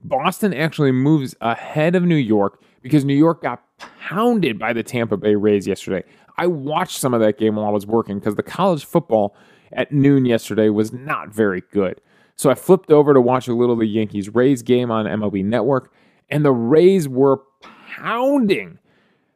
Boston 0.04 0.54
actually 0.54 0.92
moves 0.92 1.36
ahead 1.40 1.96
of 1.96 2.04
New 2.04 2.16
York 2.16 2.62
because 2.82 3.06
New 3.06 3.16
York 3.16 3.44
got 3.44 3.64
pounded 4.00 4.60
by 4.60 4.74
the 4.74 4.84
Tampa 4.84 5.18
Bay 5.18 5.36
Rays 5.36 5.68
yesterday. 5.68 6.04
I 6.38 6.48
watched 6.48 7.00
some 7.00 7.14
of 7.14 7.22
that 7.22 7.38
game 7.38 7.56
while 7.56 7.68
I 7.68 7.72
was 7.72 7.86
working 7.86 8.20
because 8.20 8.36
the 8.36 8.44
college 8.44 8.86
football 8.86 9.36
at 9.72 9.92
noon 9.92 10.26
yesterday 10.26 10.70
was 10.70 10.92
not 10.92 11.30
very 11.30 11.62
good. 11.72 12.02
So 12.36 12.50
I 12.50 12.56
flipped 12.56 12.92
over 12.92 13.14
to 13.14 13.22
watch 13.22 13.48
a 13.48 13.54
little 13.54 13.74
of 13.74 13.80
the 13.80 13.86
Yankees 13.86 14.34
Rays 14.34 14.64
game 14.64 14.90
on 14.90 15.06
MLB 15.06 15.46
Network, 15.46 15.94
and 16.34 16.44
the 16.44 16.52
Rays 16.52 17.08
were 17.08 17.44
pounding 17.96 18.80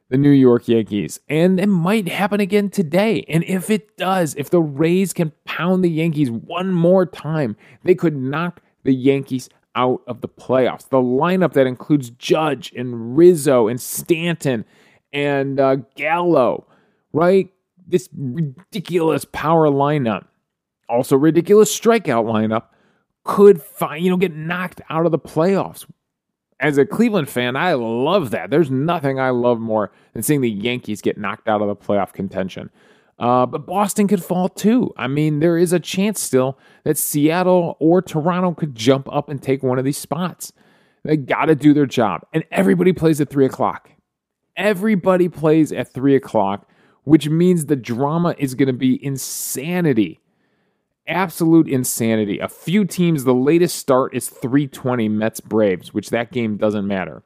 the 0.08 0.18
New 0.18 0.30
York 0.30 0.66
Yankees. 0.66 1.20
And 1.28 1.60
it 1.60 1.68
might 1.68 2.08
happen 2.08 2.40
again 2.40 2.70
today. 2.70 3.24
And 3.28 3.44
if 3.44 3.70
it 3.70 3.96
does, 3.96 4.34
if 4.34 4.50
the 4.50 4.60
Rays 4.60 5.12
can 5.12 5.30
pound 5.44 5.84
the 5.84 5.90
Yankees 5.90 6.28
one 6.28 6.72
more 6.72 7.06
time, 7.06 7.56
they 7.84 7.94
could 7.94 8.16
knock 8.16 8.60
the 8.82 8.92
Yankees 8.92 9.48
out 9.76 10.02
of 10.08 10.22
the 10.22 10.28
playoffs. 10.28 10.88
The 10.88 10.96
lineup 10.96 11.52
that 11.52 11.68
includes 11.68 12.10
Judge 12.10 12.72
and 12.76 13.16
Rizzo 13.16 13.68
and 13.68 13.80
Stanton 13.80 14.64
and 15.12 15.60
uh, 15.60 15.76
Gallo, 15.94 16.66
right? 17.12 17.48
This 17.86 18.08
ridiculous 18.16 19.24
power 19.30 19.68
lineup, 19.68 20.24
also 20.88 21.16
ridiculous 21.16 21.78
strikeout 21.78 22.24
lineup, 22.24 22.64
could 23.22 23.62
find 23.62 24.02
you 24.02 24.10
know 24.10 24.16
get 24.16 24.34
knocked 24.34 24.80
out 24.90 25.06
of 25.06 25.12
the 25.12 25.18
playoffs 25.18 25.86
as 26.60 26.78
a 26.78 26.84
Cleveland 26.84 27.28
fan, 27.28 27.56
I 27.56 27.74
love 27.74 28.30
that. 28.30 28.50
There's 28.50 28.70
nothing 28.70 29.20
I 29.20 29.30
love 29.30 29.60
more 29.60 29.92
than 30.12 30.22
seeing 30.22 30.40
the 30.40 30.50
Yankees 30.50 31.00
get 31.00 31.18
knocked 31.18 31.48
out 31.48 31.62
of 31.62 31.68
the 31.68 31.76
playoff 31.76 32.12
contention. 32.12 32.70
Uh, 33.18 33.46
but 33.46 33.66
Boston 33.66 34.06
could 34.06 34.22
fall 34.22 34.48
too. 34.48 34.92
I 34.96 35.08
mean, 35.08 35.40
there 35.40 35.56
is 35.56 35.72
a 35.72 35.80
chance 35.80 36.20
still 36.20 36.58
that 36.84 36.96
Seattle 36.98 37.76
or 37.80 38.00
Toronto 38.00 38.52
could 38.54 38.74
jump 38.74 39.08
up 39.12 39.28
and 39.28 39.42
take 39.42 39.62
one 39.62 39.78
of 39.78 39.84
these 39.84 39.98
spots. 39.98 40.52
They 41.04 41.16
got 41.16 41.46
to 41.46 41.54
do 41.54 41.74
their 41.74 41.86
job. 41.86 42.22
And 42.32 42.44
everybody 42.50 42.92
plays 42.92 43.20
at 43.20 43.30
3 43.30 43.46
o'clock. 43.46 43.90
Everybody 44.56 45.28
plays 45.28 45.72
at 45.72 45.92
3 45.92 46.14
o'clock, 46.16 46.68
which 47.04 47.28
means 47.28 47.66
the 47.66 47.76
drama 47.76 48.34
is 48.38 48.54
going 48.54 48.66
to 48.66 48.72
be 48.72 49.04
insanity 49.04 50.20
absolute 51.08 51.68
insanity. 51.68 52.38
A 52.38 52.48
few 52.48 52.84
teams, 52.84 53.24
the 53.24 53.34
latest 53.34 53.76
start 53.76 54.14
is 54.14 54.28
320 54.28 55.08
Mets 55.08 55.40
Braves, 55.40 55.92
which 55.92 56.10
that 56.10 56.30
game 56.30 56.56
doesn't 56.56 56.86
matter. 56.86 57.22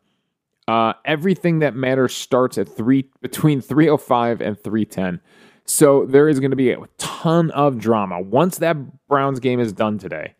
Uh, 0.68 0.92
everything 1.04 1.58
that 1.58 1.74
matters 1.74 2.14
starts 2.14 2.56
at 2.56 2.68
three 2.68 3.10
between 3.20 3.60
305 3.60 4.40
and 4.40 4.58
310. 4.58 5.20
So 5.64 6.06
there 6.06 6.28
is 6.28 6.40
going 6.40 6.50
to 6.50 6.56
be 6.56 6.70
a 6.70 6.78
ton 6.98 7.50
of 7.50 7.78
drama 7.78 8.20
once 8.20 8.58
that 8.58 9.06
Browns 9.08 9.40
game 9.40 9.60
is 9.60 9.72
done 9.72 9.98
today. 9.98 10.34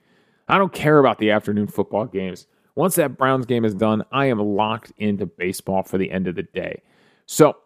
I 0.49 0.59
don't 0.59 0.73
care 0.73 0.99
about 0.99 1.19
the 1.19 1.31
afternoon 1.31 1.67
football 1.67 2.07
games. 2.07 2.47
Once 2.75 2.95
that 2.95 3.19
Browns 3.19 3.47
game 3.47 3.65
is 3.65 3.75
done, 3.75 4.03
I 4.13 4.27
am 4.27 4.39
locked 4.39 4.93
into 4.97 5.27
baseball 5.27 5.83
for 5.83 5.99
the 5.99 6.11
end 6.11 6.27
of 6.27 6.37
the 6.37 6.43
day. 6.43 6.83
So 7.27 7.57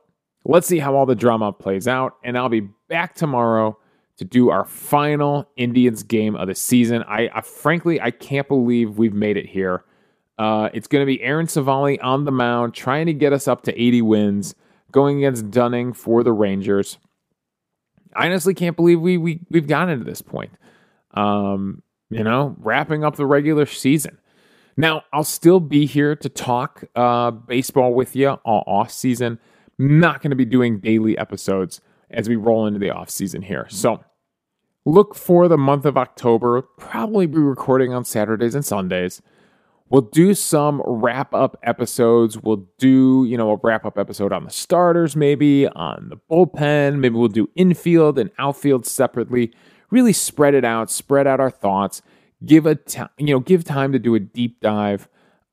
let's 0.44 0.66
see 0.66 0.78
how 0.78 0.94
all 0.96 1.06
the 1.06 1.14
drama 1.14 1.52
plays 1.52 1.86
out, 1.86 2.16
and 2.24 2.36
I'll 2.36 2.48
be 2.48 2.68
back 2.88 3.14
tomorrow 3.14 3.78
to 4.18 4.24
do 4.24 4.50
our 4.50 4.64
final 4.64 5.48
Indians 5.56 6.02
game 6.02 6.36
of 6.36 6.48
the 6.48 6.54
season. 6.54 7.02
I, 7.04 7.30
I 7.34 7.40
frankly 7.42 8.00
I 8.00 8.10
can't 8.10 8.48
believe 8.48 8.98
we've 8.98 9.14
made 9.14 9.36
it 9.36 9.46
here. 9.46 9.84
Uh, 10.38 10.68
it's 10.74 10.86
going 10.86 11.02
to 11.02 11.06
be 11.06 11.22
Aaron 11.22 11.46
Civale 11.46 11.98
on 12.02 12.24
the 12.24 12.32
mound 12.32 12.74
trying 12.74 13.06
to 13.06 13.14
get 13.14 13.32
us 13.32 13.48
up 13.48 13.62
to 13.62 13.80
80 13.80 14.02
wins. 14.02 14.54
going 14.92 15.18
against 15.18 15.50
Dunning 15.50 15.92
for 15.92 16.22
the 16.22 16.32
Rangers. 16.32 16.98
I 18.14 18.26
honestly 18.26 18.54
can't 18.54 18.76
believe 18.76 19.00
we, 19.00 19.18
we 19.18 19.40
we've 19.50 19.66
gotten 19.66 19.98
to 19.98 20.04
this 20.04 20.22
point. 20.22 20.52
Um, 21.12 21.82
you 22.10 22.22
know, 22.22 22.54
wrapping 22.58 23.04
up 23.04 23.16
the 23.16 23.26
regular 23.26 23.66
season. 23.66 24.18
Now, 24.76 25.02
I'll 25.12 25.24
still 25.24 25.60
be 25.60 25.86
here 25.86 26.14
to 26.16 26.28
talk 26.28 26.84
uh, 26.94 27.30
baseball 27.30 27.94
with 27.94 28.14
you 28.14 28.30
all 28.44 28.62
off 28.66 28.90
season. 28.90 29.38
Not 29.78 30.22
going 30.22 30.30
to 30.30 30.36
be 30.36 30.44
doing 30.44 30.80
daily 30.80 31.16
episodes 31.18 31.80
as 32.10 32.28
we 32.28 32.36
roll 32.36 32.66
into 32.66 32.78
the 32.78 32.90
off 32.90 33.10
season 33.10 33.42
here. 33.42 33.66
So, 33.68 34.02
look 34.84 35.14
for 35.14 35.48
the 35.48 35.58
month 35.58 35.84
of 35.84 35.96
October. 35.96 36.62
Probably 36.78 37.26
be 37.26 37.38
recording 37.38 37.92
on 37.92 38.04
Saturdays 38.04 38.54
and 38.54 38.64
Sundays. 38.64 39.20
We'll 39.88 40.02
do 40.02 40.34
some 40.34 40.82
wrap 40.84 41.32
up 41.32 41.56
episodes. 41.62 42.38
We'll 42.38 42.66
do, 42.78 43.24
you 43.28 43.36
know, 43.36 43.52
a 43.52 43.60
wrap 43.62 43.84
up 43.84 43.98
episode 43.98 44.32
on 44.32 44.44
the 44.44 44.50
starters, 44.50 45.14
maybe 45.14 45.68
on 45.68 46.08
the 46.08 46.16
bullpen. 46.30 46.98
Maybe 46.98 47.14
we'll 47.14 47.28
do 47.28 47.48
infield 47.54 48.18
and 48.18 48.30
outfield 48.38 48.84
separately. 48.84 49.52
Really 49.90 50.12
spread 50.12 50.54
it 50.54 50.64
out, 50.64 50.90
spread 50.90 51.28
out 51.28 51.38
our 51.38 51.50
thoughts, 51.50 52.02
give 52.44 52.66
a 52.66 52.74
t- 52.74 53.02
you 53.18 53.26
know, 53.26 53.38
give 53.38 53.62
time 53.62 53.92
to 53.92 54.00
do 54.00 54.16
a 54.16 54.20
deep 54.20 54.60
dive 54.60 55.08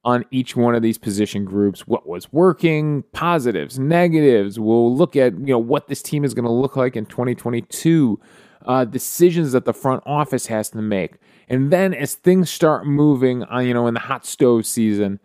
on 0.06 0.26
each 0.32 0.56
one 0.56 0.76
of 0.76 0.82
these 0.82 0.98
position 0.98 1.46
groups. 1.46 1.88
What 1.88 2.08
was 2.08 2.32
working, 2.34 3.04
positives, 3.13 3.80
negatives. 3.80 4.60
We'll 4.60 4.96
look 4.96 5.16
at, 5.16 5.34
you 5.39 5.48
know, 5.48 5.60
what 5.60 5.88
this 5.88 6.02
team 6.02 6.24
is 6.26 6.34
going 6.34 6.46
to 6.46 6.52
look 6.52 6.76
like 6.76 6.96
in 6.96 7.06
2022. 7.06 8.20
Uh, 8.66 8.86
decisions 8.86 9.52
that 9.52 9.66
the 9.66 9.74
front 9.74 10.02
office 10.06 10.46
has 10.46 10.70
to 10.70 10.82
make 10.82 11.18
and 11.50 11.72
then 11.72 11.94
as 11.94 12.16
things 12.16 12.50
start 12.50 12.86
moving 12.86 13.44
on, 13.44 13.58
uh, 13.58 13.60
you 13.60 13.74
know, 13.74 13.88
in 13.88 13.94
the 13.94 14.00
hot 14.00 14.26
stove 14.26 14.66
season, 14.66 15.20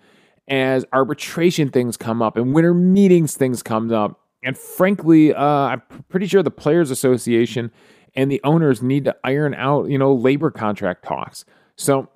as 0.49 0.85
arbitration 0.93 1.71
things 1.71 1.97
come 1.97 2.23
up 2.23 2.37
and 2.37 2.55
winter 2.55 2.75
meetings 2.75 3.37
things 3.37 3.62
come 3.62 3.93
up, 3.93 4.21
and 4.43 4.57
frankly, 4.57 5.35
uh, 5.35 5.43
I'm 5.43 5.83
pretty 6.09 6.27
sure 6.27 6.43
the 6.43 6.51
Players 6.51 6.91
Association 6.91 7.71
and 8.14 8.31
the 8.31 8.41
owners 8.45 8.83
need 8.83 9.05
to 9.05 9.17
iron 9.25 9.55
out, 9.55 9.88
you 9.88 9.99
know, 9.99 10.12
labor 10.12 10.51
contract 10.51 11.05
talks. 11.05 11.45
So 11.77 12.09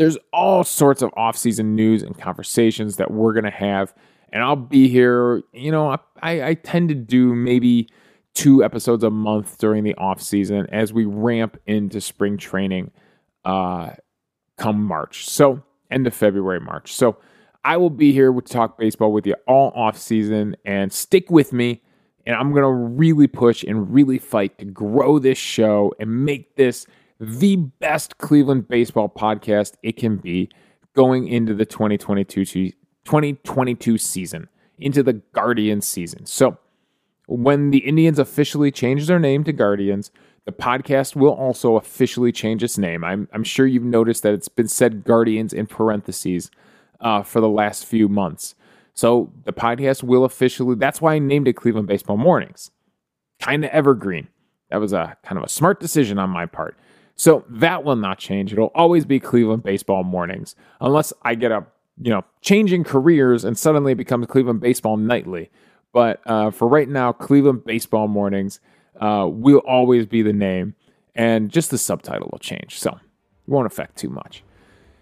there's 0.00 0.16
all 0.32 0.64
sorts 0.64 1.02
of 1.02 1.10
off-season 1.14 1.76
news 1.76 2.02
and 2.02 2.18
conversations 2.18 2.96
that 2.96 3.10
we're 3.10 3.34
gonna 3.34 3.50
have, 3.50 3.94
and 4.32 4.42
I'll 4.42 4.56
be 4.56 4.88
here. 4.88 5.42
You 5.52 5.70
know, 5.70 5.90
I, 6.22 6.42
I 6.42 6.54
tend 6.54 6.88
to 6.88 6.94
do 6.94 7.34
maybe 7.34 7.86
two 8.32 8.64
episodes 8.64 9.04
a 9.04 9.10
month 9.10 9.58
during 9.58 9.84
the 9.84 9.94
off 9.96 10.22
season 10.22 10.66
as 10.72 10.90
we 10.90 11.04
ramp 11.04 11.58
into 11.66 12.00
spring 12.00 12.38
training 12.38 12.92
uh, 13.44 13.90
come 14.56 14.82
March. 14.82 15.28
So 15.28 15.62
end 15.90 16.06
of 16.06 16.14
February, 16.14 16.60
March. 16.60 16.94
So 16.94 17.18
I 17.62 17.76
will 17.76 17.90
be 17.90 18.10
here 18.12 18.32
to 18.32 18.40
talk 18.40 18.78
baseball 18.78 19.12
with 19.12 19.26
you 19.26 19.34
all 19.46 19.70
off 19.74 19.98
season 19.98 20.56
and 20.64 20.90
stick 20.90 21.30
with 21.30 21.52
me. 21.52 21.82
And 22.24 22.34
I'm 22.34 22.52
going 22.52 22.62
to 22.62 22.70
really 22.70 23.26
push 23.26 23.64
and 23.64 23.92
really 23.92 24.18
fight 24.18 24.58
to 24.60 24.64
grow 24.64 25.18
this 25.18 25.36
show 25.36 25.92
and 26.00 26.24
make 26.24 26.56
this 26.56 26.86
the 27.20 27.56
best 27.56 28.16
Cleveland 28.18 28.66
baseball 28.66 29.08
podcast 29.08 29.74
it 29.82 29.96
can 29.96 30.16
be 30.16 30.48
going 30.96 31.28
into 31.28 31.54
the 31.54 31.66
2022, 31.66 32.44
2022 33.04 33.98
season, 33.98 34.48
into 34.78 35.02
the 35.02 35.12
Guardian 35.12 35.82
season. 35.82 36.24
So, 36.24 36.58
when 37.26 37.70
the 37.70 37.78
Indians 37.78 38.18
officially 38.18 38.72
change 38.72 39.06
their 39.06 39.20
name 39.20 39.44
to 39.44 39.52
Guardians, 39.52 40.10
the 40.46 40.52
podcast 40.52 41.14
will 41.14 41.32
also 41.32 41.76
officially 41.76 42.32
change 42.32 42.64
its 42.64 42.76
name. 42.76 43.04
I'm, 43.04 43.28
I'm 43.32 43.44
sure 43.44 43.66
you've 43.66 43.84
noticed 43.84 44.24
that 44.24 44.34
it's 44.34 44.48
been 44.48 44.66
said 44.66 45.04
Guardians 45.04 45.52
in 45.52 45.66
parentheses 45.66 46.50
uh, 47.00 47.22
for 47.22 47.40
the 47.40 47.48
last 47.48 47.84
few 47.84 48.08
months. 48.08 48.56
So 48.94 49.32
the 49.44 49.52
podcast 49.52 50.02
will 50.02 50.24
officially, 50.24 50.74
that's 50.74 51.00
why 51.00 51.14
I 51.14 51.18
named 51.20 51.46
it 51.46 51.52
Cleveland 51.52 51.86
Baseball 51.86 52.16
Mornings. 52.16 52.72
Kind 53.40 53.64
of 53.64 53.70
evergreen. 53.70 54.26
That 54.70 54.78
was 54.78 54.92
a 54.92 55.16
kind 55.22 55.38
of 55.38 55.44
a 55.44 55.48
smart 55.48 55.78
decision 55.78 56.18
on 56.18 56.30
my 56.30 56.46
part. 56.46 56.76
So 57.20 57.44
that 57.50 57.84
will 57.84 57.96
not 57.96 58.18
change. 58.18 58.52
It'll 58.52 58.72
always 58.74 59.04
be 59.04 59.20
Cleveland 59.20 59.62
Baseball 59.62 60.04
Mornings, 60.04 60.54
unless 60.80 61.12
I 61.22 61.34
get 61.34 61.52
a, 61.52 61.66
you 62.00 62.10
know, 62.10 62.24
changing 62.40 62.84
careers 62.84 63.44
and 63.44 63.58
suddenly 63.58 63.92
it 63.92 63.96
becomes 63.96 64.26
Cleveland 64.26 64.60
Baseball 64.60 64.96
Nightly 64.96 65.50
but 65.92 66.20
uh, 66.26 66.50
for 66.50 66.68
right 66.68 66.88
now, 66.88 67.12
Cleveland 67.12 67.64
Baseball 67.64 68.08
Mornings 68.08 68.60
uh, 69.00 69.26
will 69.30 69.58
always 69.58 70.06
be 70.06 70.22
the 70.22 70.32
name, 70.32 70.74
and 71.14 71.50
just 71.50 71.70
the 71.70 71.78
subtitle 71.78 72.28
will 72.30 72.38
change. 72.38 72.78
So 72.78 72.90
it 72.90 73.50
won't 73.50 73.66
affect 73.66 73.96
too 73.96 74.08
much. 74.08 74.44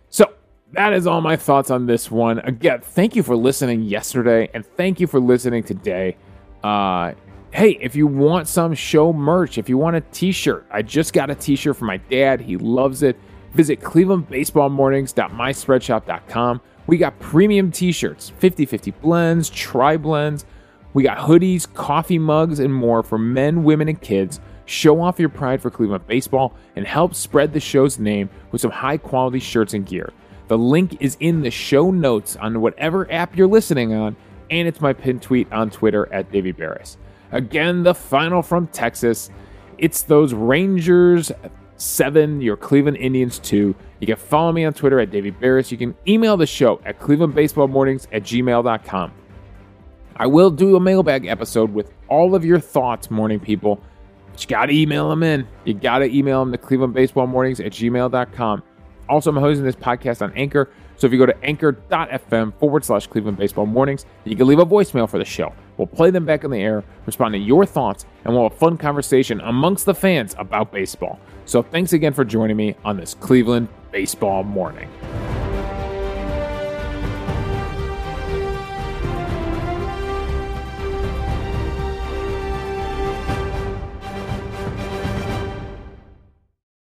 So 0.09 0.33
that 0.73 0.93
is 0.93 1.07
all 1.07 1.21
my 1.21 1.37
thoughts 1.37 1.71
on 1.71 1.87
this 1.87 2.11
one. 2.11 2.39
Again, 2.41 2.81
thank 2.81 3.17
you 3.17 3.23
for 3.23 3.37
listening 3.37 3.83
yesterday, 3.83 4.49
and 4.55 4.65
thank 4.65 5.01
you 5.01 5.07
for 5.07 5.21
listening 5.21 5.63
today. 5.63 6.17
Uh, 6.63 7.13
hey, 7.53 7.79
if 7.81 7.97
you 7.97 8.07
want 8.07 8.47
some 8.49 8.75
show 8.75 9.13
merch, 9.13 9.59
if 9.59 9.69
you 9.69 9.77
want 9.79 9.97
a 9.97 10.01
t 10.01 10.33
shirt, 10.33 10.67
I 10.71 10.83
just 10.83 11.13
got 11.13 11.31
a 11.31 11.35
t 11.35 11.57
shirt 11.57 11.77
for 11.77 11.85
my 11.85 11.97
dad. 11.97 12.41
He 12.41 12.57
loves 12.57 13.03
it. 13.03 13.19
Visit 13.55 13.81
clevelandbaseballmornings.myspreadshop.com. 13.81 16.61
We 16.87 16.99
got 16.99 17.19
premium 17.19 17.73
t 17.73 17.91
shirts, 17.93 18.31
50 18.31 18.67
50 18.67 18.91
blends, 18.93 19.51
tri 19.51 19.97
blends 19.97 20.45
we 20.95 21.03
got 21.03 21.19
hoodies, 21.19 21.73
coffee 21.75 22.19
mugs, 22.19 22.61
and 22.61 22.75
more 22.75 23.03
for 23.03 23.19
men, 23.19 23.63
women, 23.63 23.89
and 23.89 24.01
kids. 24.01 24.41
Show 24.65 25.01
off 25.01 25.19
your 25.19 25.29
pride 25.29 25.63
for 25.63 25.71
Cleveland 25.71 26.07
baseball 26.07 26.55
and 26.77 26.87
help 26.87 27.15
spread 27.15 27.53
the 27.53 27.61
show's 27.61 27.99
name 27.99 28.29
with 28.51 28.61
some 28.61 28.71
high 28.71 28.97
quality 28.97 29.39
shirts 29.39 29.75
and 29.75 29.87
gear. 29.87 30.13
The 30.49 30.59
link 30.59 30.97
is 31.01 31.17
in 31.21 31.43
the 31.43 31.51
show 31.51 31.91
notes 31.91 32.37
on 32.37 32.61
whatever 32.61 33.11
app 33.13 33.37
you're 33.37 33.47
listening 33.47 33.93
on, 33.93 34.17
and 34.51 34.67
it's 34.67 34.81
my 34.81 34.93
pinned 34.93 35.23
tweet 35.23 35.51
on 35.53 35.71
Twitter 35.71 36.11
at 36.13 36.33
Davey 36.33 36.53
Berris. 36.53 36.97
Again, 37.33 37.83
the 37.83 37.95
final 37.95 38.43
from 38.43 38.67
Texas. 38.69 39.31
It's 39.79 40.03
those 40.03 40.35
Rangers 40.35 41.31
7, 41.77 42.41
your 42.41 42.57
Cleveland 42.57 42.97
Indians 42.97 43.39
2. 43.39 43.75
You 44.01 44.07
can 44.07 44.17
follow 44.17 44.53
me 44.53 44.65
on 44.65 44.73
Twitter 44.73 45.01
at 45.01 45.11
Davey 45.11 45.31
Berris. 45.33 45.71
You 45.71 45.79
can 45.79 45.95
email 46.07 46.37
the 46.37 46.47
show 46.47 46.81
at 46.85 46.99
clevelandbaseballmornings 47.01 48.07
at 48.13 48.23
gmail.com. 48.23 49.13
I 50.17 50.27
will 50.27 50.51
do 50.51 50.75
a 50.77 50.81
mailbag 50.81 51.27
episode 51.27 51.73
with 51.73 51.93
all 52.09 52.35
of 52.35 52.45
your 52.45 52.59
thoughts, 52.59 53.11
morning 53.11 53.39
people. 53.39 53.81
But 54.33 54.43
you 54.43 54.49
got 54.49 54.67
to 54.67 54.73
email 54.73 55.09
them 55.09 55.23
in. 55.23 55.47
You 55.65 55.75
got 55.75 55.99
to 55.99 56.13
email 56.13 56.45
them 56.45 56.53
to 56.53 56.59
clevelandbaseballmornings 56.59 57.65
at 57.65 57.73
gmail.com. 57.73 58.63
Also, 59.09 59.31
I'm 59.31 59.37
hosting 59.37 59.65
this 59.65 59.77
podcast 59.77 60.21
on 60.23 60.33
Anchor. 60.35 60.71
So 60.99 61.07
if 61.07 61.13
you 61.13 61.19
go 61.19 61.27
to 61.27 61.45
anchor.fm 61.45 62.55
forward 62.59 62.85
slash 62.85 63.07
Cleveland 63.07 63.39
Baseball 63.39 63.67
Mornings, 63.67 64.05
you 64.25 64.37
can 64.37 64.47
leave 64.47 64.59
a 64.59 64.67
voicemail 64.67 65.09
for 65.09 65.19
the 65.19 65.25
show. 65.25 65.55
We'll 65.77 65.87
play 65.87 66.11
them 66.11 66.27
back 66.27 66.45
in 66.45 66.51
the 66.51 66.61
air, 66.61 66.83
respond 67.07 67.33
to 67.35 67.39
your 67.39 67.65
thoughts, 67.65 68.05
and 68.25 68.35
we'll 68.35 68.43
have 68.43 68.53
a 68.53 68.57
fun 68.57 68.77
conversation 68.77 69.41
amongst 69.43 69.87
the 69.87 69.95
fans 69.95 70.35
about 70.39 70.73
baseball. 70.73 71.21
So 71.45 71.63
thanks 71.63 71.93
again 71.93 72.13
for 72.13 72.25
joining 72.25 72.57
me 72.57 72.75
on 72.85 72.97
this 72.97 73.15
Cleveland 73.15 73.69
Baseball 73.93 74.43
Morning. 74.43 74.91